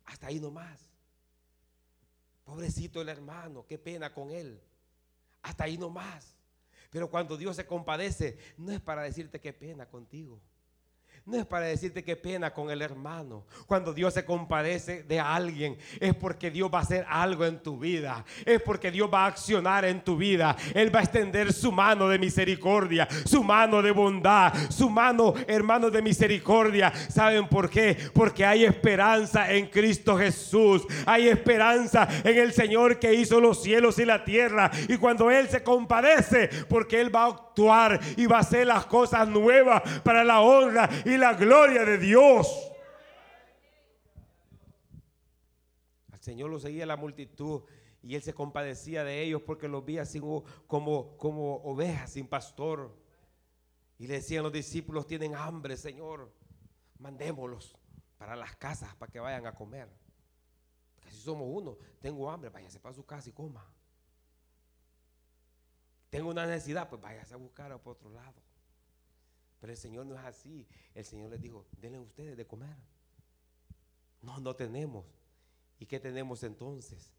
Hasta 0.07 0.29
ahí 0.29 0.41
nomás. 0.41 0.81
Pobrecito 2.45 3.03
el 3.03 3.11
hermano, 3.11 3.67
qué 3.67 3.79
pena 3.79 4.11
con 4.15 4.31
él. 4.31 4.59
Hasta 5.43 5.65
ahí 5.65 5.77
nomás. 5.77 6.35
Pero 6.89 7.11
cuando 7.11 7.37
Dios 7.37 7.57
se 7.57 7.67
compadece, 7.67 8.39
no 8.57 8.73
es 8.73 8.81
para 8.81 9.03
decirte 9.03 9.39
qué 9.39 9.53
pena 9.53 9.87
contigo. 9.87 10.41
No 11.27 11.39
es 11.39 11.47
para 11.47 11.65
decirte 11.65 12.05
qué 12.05 12.17
pena 12.17 12.53
con 12.53 12.71
el 12.71 12.83
hermano. 12.83 13.47
Cuando 13.67 13.95
Dios 13.95 14.13
se 14.13 14.27
compadece 14.27 15.05
de 15.05 15.19
alguien, 15.19 15.79
es 15.99 16.15
porque 16.15 16.51
Dios 16.51 16.71
va 16.71 16.81
a 16.81 16.83
hacer 16.83 17.07
algo 17.09 17.47
en 17.47 17.63
tu 17.63 17.79
vida. 17.79 18.23
Es 18.45 18.61
porque 18.61 18.91
Dios 18.91 19.09
va 19.11 19.25
a 19.25 19.29
accionar 19.29 19.87
en 19.87 20.05
tu 20.05 20.19
vida. 20.19 20.55
Él 20.75 20.95
va 20.95 21.01
a 21.01 21.03
extender 21.05 21.51
su 21.55 21.73
mano 21.73 22.09
de 22.09 22.19
misericordia, 22.19 23.09
su 23.25 23.43
mano 23.43 23.81
de 23.81 23.91
bondad, 23.91 24.53
su 24.69 24.91
mano, 24.91 25.33
hermano, 25.47 25.91
de 25.91 26.03
misericordia. 26.03 26.93
¿Saben 27.09 27.49
por 27.49 27.71
qué? 27.71 27.97
Porque 28.13 28.45
hay 28.45 28.67
esperanza 28.67 29.51
en 29.51 29.69
Cristo 29.69 30.19
Jesús. 30.19 30.87
Hay 31.07 31.29
esperanza 31.29 32.07
en 32.23 32.37
el 32.37 32.53
Señor 32.53 32.99
que 32.99 33.15
hizo 33.15 33.41
los 33.41 33.63
cielos 33.63 33.99
y 33.99 34.05
la 34.05 34.27
tierra. 34.27 34.71
Y 34.91 34.99
cuando 34.99 35.31
Él 35.31 35.49
se 35.49 35.63
compadece, 35.63 36.51
porque 36.69 37.01
Él 37.01 37.15
va 37.15 37.23
a 37.23 37.29
actuar 37.29 37.99
y 38.19 38.27
va 38.27 38.39
a 38.39 38.41
hacer 38.41 38.67
las 38.67 38.85
cosas 38.85 39.27
nuevas 39.27 39.81
para 40.03 40.23
la 40.23 40.41
honra 40.41 40.91
y 41.07 41.14
la 41.19 41.35
gloria 41.35 41.85
de 41.85 41.99
Dios. 41.99 42.73
Al 46.13 46.21
Señor 46.21 46.51
lo 46.51 46.59
seguía 46.59 46.87
la 46.87 46.97
multitud 46.97 47.63
y 48.03 48.15
él 48.15 48.23
se 48.23 48.35
compadecía 48.35 49.03
de 49.03 49.23
ellos 49.23 49.43
porque 49.43 49.67
los 49.67 49.85
veía 49.85 50.05
como, 50.67 51.17
como 51.17 51.57
ovejas 51.63 52.13
sin 52.13 52.27
pastor. 52.27 52.95
Y 53.99 54.07
le 54.07 54.15
decían 54.15 54.43
los 54.43 54.53
discípulos, 54.53 55.07
tienen 55.07 55.35
hambre, 55.35 55.77
Señor, 55.77 56.31
mandémoslos 56.99 57.77
para 58.19 58.37
las 58.37 58.57
casas 58.57 58.95
para 58.97 59.11
que 59.11 59.21
vayan 59.21 59.47
a 59.47 59.55
comer. 59.55 59.89
Porque 60.95 61.11
si 61.11 61.21
somos 61.21 61.49
uno, 61.51 61.79
tengo 62.01 62.31
hambre, 62.31 62.51
váyase 62.51 62.79
para 62.79 62.95
su 62.95 63.07
casa 63.07 63.31
y 63.31 63.33
coma. 63.33 63.65
Tengo 66.11 66.31
una 66.31 66.47
necesidad, 66.47 66.89
pues 66.89 67.01
váyase 67.01 67.35
a 67.35 67.39
buscar 67.39 67.77
por 67.81 67.95
otro 67.95 68.11
lado. 68.11 68.44
Pero 69.65 69.73
el 69.73 69.79
Señor 69.79 70.05
no 70.05 70.15
es 70.15 70.21
así. 70.27 70.67
El 70.95 71.07
Señor 71.07 71.31
les 71.31 71.41
dijo, 71.41 71.65
denle 71.81 71.99
ustedes 71.99 72.37
de 72.37 72.47
comer. 72.47 72.77
No, 74.21 74.39
no 74.39 74.55
tenemos. 74.55 75.07
¿Y 75.79 75.87
qué 75.87 75.99
tenemos 75.99 76.43
entonces? 76.43 77.15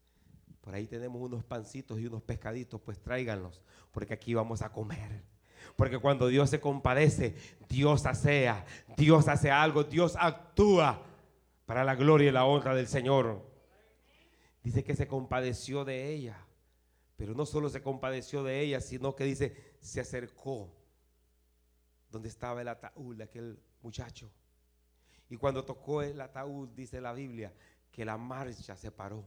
Por 0.60 0.72
ahí 0.72 0.86
tenemos 0.86 1.20
unos 1.20 1.42
pancitos 1.42 1.98
y 1.98 2.06
unos 2.06 2.22
pescaditos, 2.22 2.80
pues 2.80 3.02
tráiganlos, 3.02 3.60
porque 3.90 4.14
aquí 4.14 4.32
vamos 4.32 4.62
a 4.62 4.70
comer. 4.70 5.24
Porque 5.74 5.98
cuando 5.98 6.28
Dios 6.28 6.48
se 6.48 6.60
compadece, 6.60 7.34
Dios 7.68 8.06
hace, 8.06 8.48
Dios 8.96 9.26
hace 9.26 9.50
algo, 9.50 9.82
Dios 9.82 10.14
actúa 10.16 11.02
para 11.64 11.82
la 11.82 11.96
gloria 11.96 12.28
y 12.28 12.32
la 12.32 12.44
honra 12.44 12.76
del 12.76 12.86
Señor. 12.86 13.44
Dice 14.62 14.84
que 14.84 14.94
se 14.94 15.08
compadeció 15.08 15.84
de 15.84 16.14
ella, 16.14 16.46
pero 17.16 17.34
no 17.34 17.44
solo 17.44 17.68
se 17.70 17.82
compadeció 17.82 18.44
de 18.44 18.60
ella, 18.60 18.80
sino 18.80 19.16
que 19.16 19.24
dice, 19.24 19.74
se 19.80 19.98
acercó 20.00 20.75
donde 22.16 22.30
estaba 22.30 22.62
el 22.62 22.68
ataúd 22.68 23.14
de 23.14 23.24
aquel 23.24 23.62
muchacho. 23.82 24.30
Y 25.28 25.36
cuando 25.36 25.66
tocó 25.66 26.00
el 26.00 26.18
ataúd, 26.18 26.70
dice 26.70 26.98
la 26.98 27.12
Biblia, 27.12 27.52
que 27.92 28.06
la 28.06 28.16
marcha 28.16 28.74
se 28.74 28.90
paró. 28.90 29.22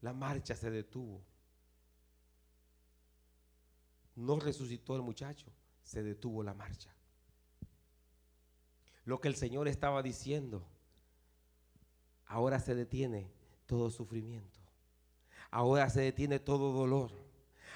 La 0.00 0.12
marcha 0.12 0.56
se 0.56 0.68
detuvo. 0.68 1.22
No 4.16 4.40
resucitó 4.40 4.96
el 4.96 5.02
muchacho, 5.02 5.46
se 5.84 6.02
detuvo 6.02 6.42
la 6.42 6.54
marcha. 6.54 6.92
Lo 9.04 9.20
que 9.20 9.28
el 9.28 9.36
Señor 9.36 9.68
estaba 9.68 10.02
diciendo, 10.02 10.66
ahora 12.26 12.58
se 12.58 12.74
detiene 12.74 13.30
todo 13.66 13.90
sufrimiento. 13.90 14.58
Ahora 15.52 15.88
se 15.88 16.00
detiene 16.00 16.40
todo 16.40 16.72
dolor. 16.72 17.12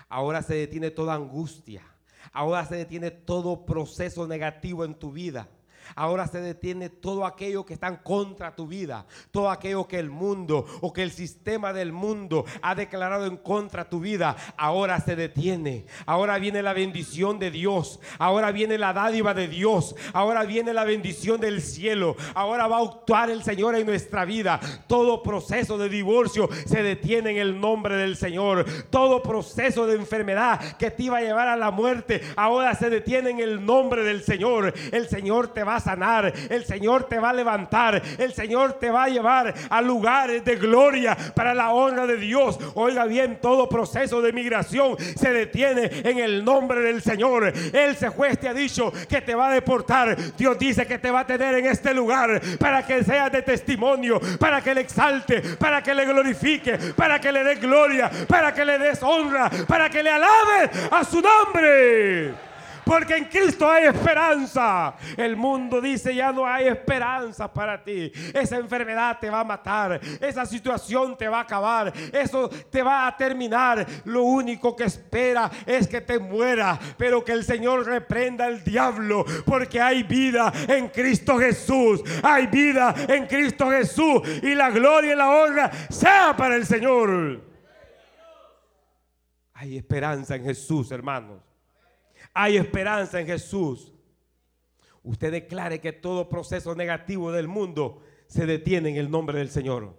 Ahora 0.09 0.43
se 0.43 0.55
detiene 0.55 0.91
toda 0.91 1.15
angustia. 1.15 1.98
Ahora 2.33 2.65
se 2.67 2.77
detiene 2.77 3.11
todo 3.11 3.65
proceso 3.65 4.27
negativo 4.27 4.85
en 4.85 4.95
tu 4.95 5.13
vida. 5.13 5.49
Ahora 5.95 6.27
se 6.27 6.41
detiene 6.41 6.89
todo 6.89 7.27
aquello 7.27 7.65
que 7.65 7.75
está 7.75 7.89
en 7.89 7.97
contra 7.97 8.55
tu 8.55 8.67
vida, 8.67 9.07
todo 9.31 9.51
aquello 9.51 9.87
que 9.87 9.99
el 9.99 10.11
mundo 10.11 10.67
o 10.81 10.93
que 10.93 11.03
el 11.03 11.11
sistema 11.11 11.73
del 11.73 11.93
mundo 11.93 12.45
ha 12.63 12.75
declarado 12.75 13.27
en 13.27 13.37
contra 13.37 13.89
tu 13.89 14.01
vida. 14.01 14.37
Ahora 14.57 15.01
se 15.01 15.17
detiene. 15.17 15.87
Ahora 16.07 16.39
viene 16.39 16.63
la 16.63 16.73
bendición 16.73 17.39
de 17.39 17.51
Dios. 17.51 18.01
Ahora 18.19 18.53
viene 18.53 18.79
la 18.79 18.93
dádiva 18.93 19.35
de 19.35 19.49
Dios. 19.49 19.95
Ahora 20.13 20.45
viene 20.45 20.73
la 20.73 20.85
bendición 20.85 21.41
del 21.41 21.63
cielo. 21.63 22.17
Ahora 22.35 22.67
va 22.67 22.79
a 22.79 22.83
actuar 22.83 23.31
el 23.31 23.43
Señor 23.43 23.75
en 23.75 23.87
nuestra 23.87 24.25
vida. 24.25 24.61
Todo 24.87 25.23
proceso 25.23 25.79
de 25.79 25.89
divorcio 25.89 26.49
se 26.67 26.83
detiene 26.83 27.31
en 27.31 27.39
el 27.39 27.61
nombre 27.61 27.97
del 27.97 28.17
Señor. 28.17 28.65
Todo 28.91 29.23
proceso 29.23 29.87
de 29.87 29.97
enfermedad 29.97 30.77
que 30.77 30.91
te 30.91 31.05
iba 31.05 31.19
a 31.19 31.23
llevar 31.23 31.49
a 31.49 31.57
la 31.57 31.71
muerte, 31.71 32.23
ahora 32.37 32.75
se 32.75 32.91
detiene 32.91 33.31
en 33.31 33.41
el 33.41 33.65
nombre 33.65 34.03
del 34.03 34.23
Señor. 34.23 34.75
El 34.93 35.09
Señor 35.09 35.49
te 35.49 35.65
va 35.65 35.78
sanar, 35.81 36.33
el 36.49 36.65
Señor 36.65 37.05
te 37.05 37.19
va 37.19 37.31
a 37.31 37.33
levantar, 37.33 38.03
el 38.19 38.33
Señor 38.33 38.75
te 38.75 38.91
va 38.91 39.05
a 39.05 39.09
llevar 39.09 39.55
a 39.69 39.81
lugares 39.81 40.45
de 40.45 40.57
gloria 40.57 41.17
para 41.35 41.55
la 41.55 41.73
honra 41.73 42.07
de 42.07 42.17
Dios. 42.17 42.59
Oiga 42.75 43.05
bien, 43.05 43.39
todo 43.41 43.69
proceso 43.69 44.21
de 44.23 44.33
migración 44.33 44.97
se 45.17 45.33
detiene 45.33 45.91
en 46.05 46.19
el 46.19 46.45
nombre 46.45 46.81
del 46.81 47.03
Señor. 47.03 47.53
El 47.73 47.97
juez 48.09 48.39
te 48.39 48.49
ha 48.49 48.55
dicho 48.55 48.93
que 49.09 49.21
te 49.21 49.35
va 49.35 49.49
a 49.49 49.53
deportar. 49.53 50.17
Dios 50.37 50.59
dice 50.59 50.87
que 50.87 50.99
te 50.99 51.11
va 51.11 51.21
a 51.21 51.27
tener 51.27 51.55
en 51.55 51.67
este 51.67 51.95
lugar 51.95 52.41
para 52.59 52.87
que 52.87 53.05
seas 53.05 53.31
de 53.33 53.43
testimonio, 53.43 54.21
para 54.39 54.61
que 54.61 54.75
le 54.75 54.83
exalte, 54.83 55.41
para 55.57 55.83
que 55.83 55.95
le 55.95 56.05
glorifique, 56.05 56.79
para 56.97 57.21
que 57.21 57.33
le 57.33 57.45
dé 57.45 57.55
gloria, 57.57 58.11
para 58.27 58.53
que 58.53 58.65
le 58.65 58.79
des 58.79 59.03
honra, 59.03 59.51
para 59.67 59.91
que 59.91 60.03
le 60.03 60.11
alabe 60.11 60.71
a 60.91 61.05
su 61.05 61.21
nombre 61.21 62.48
porque 62.89 63.17
en 63.17 63.27
Cristo 63.27 63.71
hay 63.71 63.85
esperanza. 63.85 64.95
El 65.15 65.37
mundo 65.37 65.79
dice 65.79 66.15
ya 66.15 66.33
no 66.33 66.47
hay 66.47 66.69
esperanza 66.69 67.53
para 67.53 67.85
ti. 67.85 68.11
Esa 68.33 68.57
enfermedad 68.57 69.19
te 69.21 69.29
va 69.29 69.41
a 69.41 69.45
matar, 69.45 70.01
esa 70.19 70.47
situación 70.47 71.15
te 71.19 71.29
va 71.29 71.41
a 71.41 71.43
acabar, 71.43 71.93
eso 72.11 72.49
te 72.49 72.83
va 72.83 73.07
a 73.07 73.15
terminar. 73.15 73.87
Lo 74.07 74.23
único 74.23 74.75
que 74.75 74.85
espera 74.85 75.51
es 75.67 75.87
que 75.87 76.01
te 76.01 76.19
muera, 76.19 76.79
pero 76.97 77.23
que 77.23 77.33
el 77.33 77.45
Señor 77.45 77.85
reprenda 77.85 78.47
al 78.47 78.65
diablo, 78.65 79.23
porque 79.45 79.83
hay 79.83 80.03
vida 80.05 80.51
en 80.67 80.89
Cristo 80.89 81.39
Jesús. 81.39 82.01
Hay 82.23 82.47
vida 82.47 82.95
en 83.07 83.27
Cristo 83.27 83.69
Jesús 83.71 84.23
y 84.43 84.55
la 84.55 84.71
gloria 84.71 85.13
y 85.13 85.17
la 85.17 85.29
honra 85.29 85.71
sea 85.91 86.35
para 86.35 86.57
el 86.57 86.65
Señor. 86.65 87.43
Hay 89.53 89.77
esperanza 89.77 90.37
en 90.37 90.45
Jesús, 90.45 90.91
hermanos. 90.91 91.48
Hay 92.33 92.57
esperanza 92.57 93.21
en 93.21 93.27
Jesús. 93.27 93.93
Usted 95.03 95.33
declare 95.33 95.81
que 95.81 95.93
todo 95.93 96.29
proceso 96.29 96.75
negativo 96.75 97.33
del 97.33 97.49
mundo 97.49 98.03
se 98.27 98.47
detiene 98.47 98.91
en 98.91 98.97
el 98.97 99.11
nombre 99.11 99.39
del 99.39 99.51
Señor. 99.51 99.95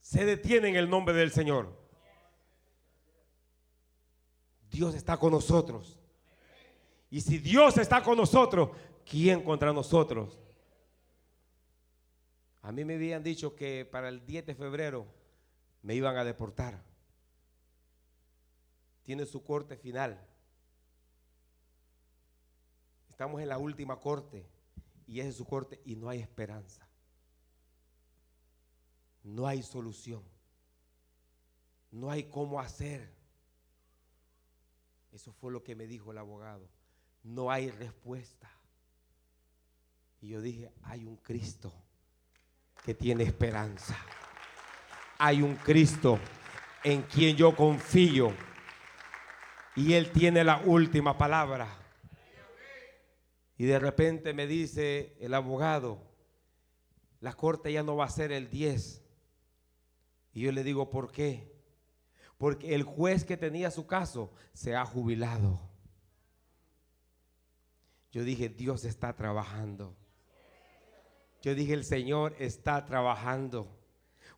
Se 0.00 0.24
detiene 0.24 0.68
en 0.68 0.76
el 0.76 0.88
nombre 0.88 1.14
del 1.14 1.32
Señor. 1.32 1.76
Dios 4.70 4.94
está 4.94 5.16
con 5.16 5.32
nosotros. 5.32 5.98
Y 7.10 7.20
si 7.20 7.38
Dios 7.38 7.78
está 7.78 8.02
con 8.02 8.16
nosotros, 8.16 8.70
¿quién 9.08 9.42
contra 9.42 9.72
nosotros? 9.72 10.38
A 12.62 12.72
mí 12.72 12.84
me 12.84 12.94
habían 12.94 13.22
dicho 13.22 13.54
que 13.54 13.84
para 13.84 14.08
el 14.08 14.26
10 14.26 14.46
de 14.46 14.54
febrero 14.54 15.06
me 15.82 15.94
iban 15.94 16.16
a 16.16 16.24
deportar. 16.24 16.82
Tiene 19.04 19.26
su 19.26 19.44
corte 19.44 19.76
final. 19.76 20.18
Estamos 23.08 23.40
en 23.40 23.48
la 23.48 23.58
última 23.58 24.00
corte 24.00 24.44
y 25.06 25.20
es 25.20 25.36
su 25.36 25.44
corte 25.44 25.80
y 25.84 25.94
no 25.94 26.08
hay 26.08 26.20
esperanza. 26.20 26.88
No 29.22 29.46
hay 29.46 29.62
solución. 29.62 30.22
No 31.92 32.10
hay 32.10 32.24
cómo 32.24 32.58
hacer. 32.58 33.08
Eso 35.12 35.32
fue 35.32 35.52
lo 35.52 35.62
que 35.62 35.76
me 35.76 35.86
dijo 35.86 36.10
el 36.10 36.18
abogado. 36.18 36.68
No 37.22 37.50
hay 37.50 37.70
respuesta. 37.70 38.50
Y 40.20 40.28
yo 40.30 40.40
dije, 40.40 40.72
hay 40.82 41.04
un 41.04 41.16
Cristo 41.16 41.72
que 42.84 42.94
tiene 42.94 43.24
esperanza. 43.24 43.96
Hay 45.18 45.42
un 45.42 45.54
Cristo 45.56 46.18
en 46.82 47.02
quien 47.02 47.36
yo 47.36 47.54
confío. 47.54 48.32
Y 49.76 49.94
Él 49.94 50.10
tiene 50.12 50.44
la 50.44 50.58
última 50.64 51.18
palabra. 51.18 51.68
Y 53.56 53.64
de 53.64 53.78
repente 53.78 54.32
me 54.32 54.46
dice 54.46 55.16
el 55.20 55.34
abogado, 55.34 56.02
la 57.20 57.32
corte 57.34 57.72
ya 57.72 57.82
no 57.82 57.96
va 57.96 58.06
a 58.06 58.10
ser 58.10 58.32
el 58.32 58.50
10. 58.50 59.02
Y 60.32 60.40
yo 60.42 60.52
le 60.52 60.64
digo, 60.64 60.90
¿por 60.90 61.10
qué? 61.10 61.54
Porque 62.36 62.74
el 62.74 62.82
juez 62.82 63.24
que 63.24 63.36
tenía 63.36 63.70
su 63.70 63.86
caso 63.86 64.32
se 64.52 64.74
ha 64.74 64.84
jubilado. 64.84 65.60
Yo 68.10 68.24
dije, 68.24 68.48
Dios 68.48 68.84
está 68.84 69.14
trabajando. 69.14 69.96
Yo 71.42 71.54
dije, 71.54 71.72
el 71.74 71.84
Señor 71.84 72.34
está 72.38 72.84
trabajando. 72.84 73.68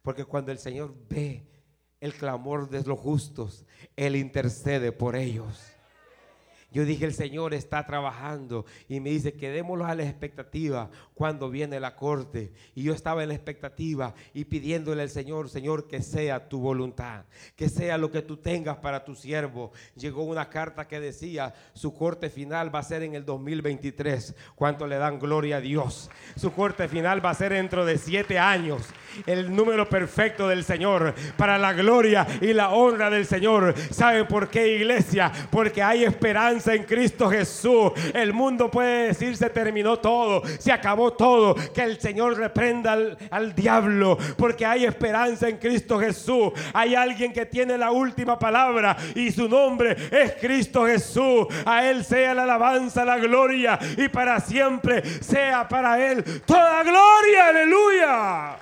Porque 0.03 0.25
cuando 0.25 0.53
el 0.53 0.59
Señor 0.59 0.95
ve 1.09 1.47
el 2.01 2.13
clamor 2.15 2.69
de 2.69 2.83
los 2.85 2.99
justos, 2.99 3.65
Él 3.97 4.17
intercede 4.17 4.93
por 4.93 5.17
ellos. 5.17 5.73
Yo 6.71 6.85
dije, 6.85 7.07
el 7.07 7.15
Señor 7.15 7.55
está 7.55 7.87
trabajando 7.87 8.67
y 8.89 9.01
me 9.01 9.11
dice, 9.11 9.33
quedémoslo 9.33 9.87
a 9.87 9.95
la 9.95 10.03
expectativa 10.03 10.91
cuando 11.17 11.49
viene 11.49 11.81
la 11.81 11.97
corte. 11.97 12.53
Y 12.75 12.83
yo 12.83 12.93
estaba 12.93 13.23
en 13.23 13.31
la 13.31 13.35
expectativa 13.35 14.15
y 14.35 14.45
pidiéndole 14.45 15.01
al 15.01 15.09
Señor, 15.09 15.49
Señor, 15.49 15.89
que 15.89 16.03
sea 16.03 16.47
tu 16.47 16.61
voluntad, 16.61 17.25
que 17.57 17.71
sea 17.71 17.97
lo 17.97 18.11
que 18.11 18.21
tú 18.21 18.37
tengas 18.37 18.77
para 18.77 19.03
tu 19.03 19.15
siervo. 19.15 19.73
Llegó 19.97 20.25
una 20.25 20.51
carta 20.51 20.87
que 20.87 21.01
decía, 21.01 21.55
su 21.73 21.95
corte 21.95 22.29
final 22.29 22.73
va 22.73 22.81
a 22.81 22.83
ser 22.83 23.03
en 23.03 23.15
el 23.15 23.25
2023. 23.25 24.35
¿Cuánto 24.55 24.87
le 24.87 24.99
dan 24.99 25.19
gloria 25.19 25.57
a 25.57 25.61
Dios? 25.63 26.11
Su 26.37 26.53
corte 26.53 26.87
final 26.87 27.25
va 27.25 27.31
a 27.31 27.35
ser 27.35 27.55
dentro 27.55 27.87
de 27.87 27.97
siete 27.97 28.39
años. 28.39 28.83
El 29.25 29.57
número 29.57 29.89
perfecto 29.89 30.49
del 30.49 30.65
Señor 30.65 31.15
para 31.39 31.57
la 31.57 31.73
gloria 31.73 32.27
y 32.43 32.53
la 32.53 32.75
honra 32.75 33.09
del 33.09 33.25
Señor. 33.25 33.75
¿Sabe 33.91 34.27
por 34.27 34.51
qué, 34.51 34.77
iglesia? 34.77 35.33
Porque 35.51 35.83
hay 35.83 36.05
esperanza 36.05 36.75
en 36.75 36.85
Cristo 36.85 37.31
Jesús. 37.31 37.93
El 38.13 38.35
mundo 38.35 38.71
puede 38.71 39.07
decir 39.09 39.35
se 39.35 39.49
terminó 39.49 39.99
todo, 39.99 40.43
se 40.59 40.73
acabó 40.73 41.06
todo. 41.13 41.55
Que 41.73 41.83
el 41.83 42.01
Señor 42.01 42.37
reprenda 42.37 42.93
al, 42.93 43.19
al 43.31 43.55
diablo, 43.55 44.19
porque 44.37 44.65
hay 44.65 44.85
esperanza 44.85 45.49
en 45.49 45.59
Cristo 45.59 45.99
Jesús. 45.99 46.53
Hay 46.73 46.95
alguien 46.95 47.33
que 47.33 47.47
tiene 47.47 47.79
la 47.79 47.91
última 47.91 48.39
palabra 48.39 48.97
y 49.15 49.31
su 49.31 49.49
nombre 49.49 49.97
es 50.11 50.35
Cristo 50.35 50.87
Jesús. 50.87 51.47
A 51.65 51.87
Él 51.89 52.05
sea 52.05 52.35
la 52.35 52.45
alabanza, 52.45 53.05
la 53.05 53.19
gloria 53.19 53.79
y 53.97 54.09
para 54.09 54.41
siempre 54.41 55.05
sea 55.23 55.69
para 55.69 56.11
Él 56.11 56.43
toda 56.43 56.83
gloria. 56.83 57.49
Aleluya. 57.49 58.57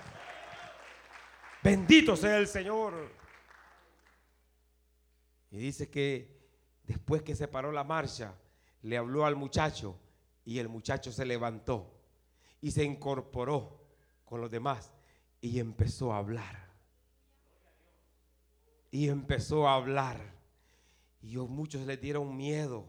Bendito 1.62 2.16
sea 2.16 2.36
el 2.36 2.46
Señor. 2.46 3.12
Y 5.50 5.58
dice 5.58 5.88
que 5.88 6.34
Después 6.86 7.22
que 7.22 7.34
se 7.34 7.48
paró 7.48 7.72
la 7.72 7.84
marcha, 7.84 8.34
le 8.82 8.98
habló 8.98 9.24
al 9.24 9.36
muchacho 9.36 9.98
y 10.44 10.58
el 10.58 10.68
muchacho 10.68 11.10
se 11.10 11.24
levantó 11.24 11.93
y 12.64 12.70
se 12.70 12.82
incorporó 12.82 13.78
con 14.24 14.40
los 14.40 14.50
demás 14.50 14.90
y 15.42 15.58
empezó 15.58 16.14
a 16.14 16.16
hablar. 16.16 16.66
Y 18.90 19.10
empezó 19.10 19.68
a 19.68 19.74
hablar. 19.74 20.18
Y 21.20 21.36
muchos 21.36 21.86
le 21.86 21.98
dieron 21.98 22.34
miedo, 22.34 22.88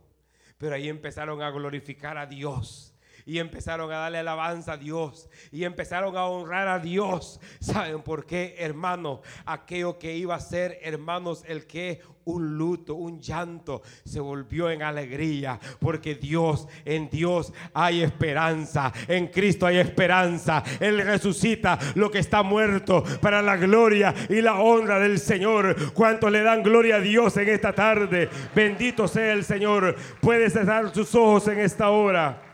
pero 0.58 0.76
ahí 0.76 0.88
empezaron 0.88 1.42
a 1.42 1.52
glorificar 1.52 2.18
a 2.18 2.26
Dios 2.26 2.95
y 3.26 3.40
empezaron 3.40 3.92
a 3.92 3.98
darle 3.98 4.20
alabanza 4.20 4.74
a 4.74 4.78
Dios 4.78 5.30
y 5.52 5.64
empezaron 5.64 6.16
a 6.16 6.26
honrar 6.26 6.68
a 6.68 6.80
Dios. 6.80 7.40
¿Saben 7.60 8.02
por 8.02 8.26
qué, 8.26 8.56
hermano? 8.60 9.22
Aquello 9.46 9.98
que 9.98 10.16
iba 10.16 10.36
a 10.36 10.40
ser, 10.40 10.80
hermanos, 10.84 11.44
el 11.48 11.66
que 11.66 12.02
un 12.26 12.58
luto, 12.58 12.96
un 12.96 13.20
llanto, 13.20 13.84
se 14.04 14.20
volvió 14.20 14.70
en 14.70 14.82
alegría, 14.82 15.60
porque 15.80 16.16
Dios, 16.16 16.68
en 16.84 17.10
Dios 17.10 17.54
hay 17.74 18.02
esperanza, 18.02 18.92
en 19.08 19.28
Cristo 19.28 19.66
hay 19.66 19.78
esperanza. 19.78 20.64
Él 20.80 21.02
resucita 21.02 21.78
lo 21.94 22.10
que 22.10 22.20
está 22.20 22.44
muerto 22.44 23.04
para 23.22 23.42
la 23.42 23.58
gloria 23.58 24.14
y 24.30 24.42
la 24.42 24.56
honra 24.56 25.00
del 25.00 25.20
Señor. 25.20 25.94
¿Cuántos 25.94 26.32
le 26.32 26.42
dan 26.42 26.64
gloria 26.64 26.96
a 26.96 27.02
Dios 27.02 27.38
en 27.38 27.50
esta 27.50 27.74
tarde? 27.74 28.30
Bendito 28.56 29.08
sea 29.08 29.34
el 29.34 29.44
Señor. 29.44 29.96
Puede 30.20 30.50
cerrar 30.50 30.94
sus 30.94 31.14
ojos 31.14 31.48
en 31.48 31.60
esta 31.60 31.90
hora. 31.90 32.45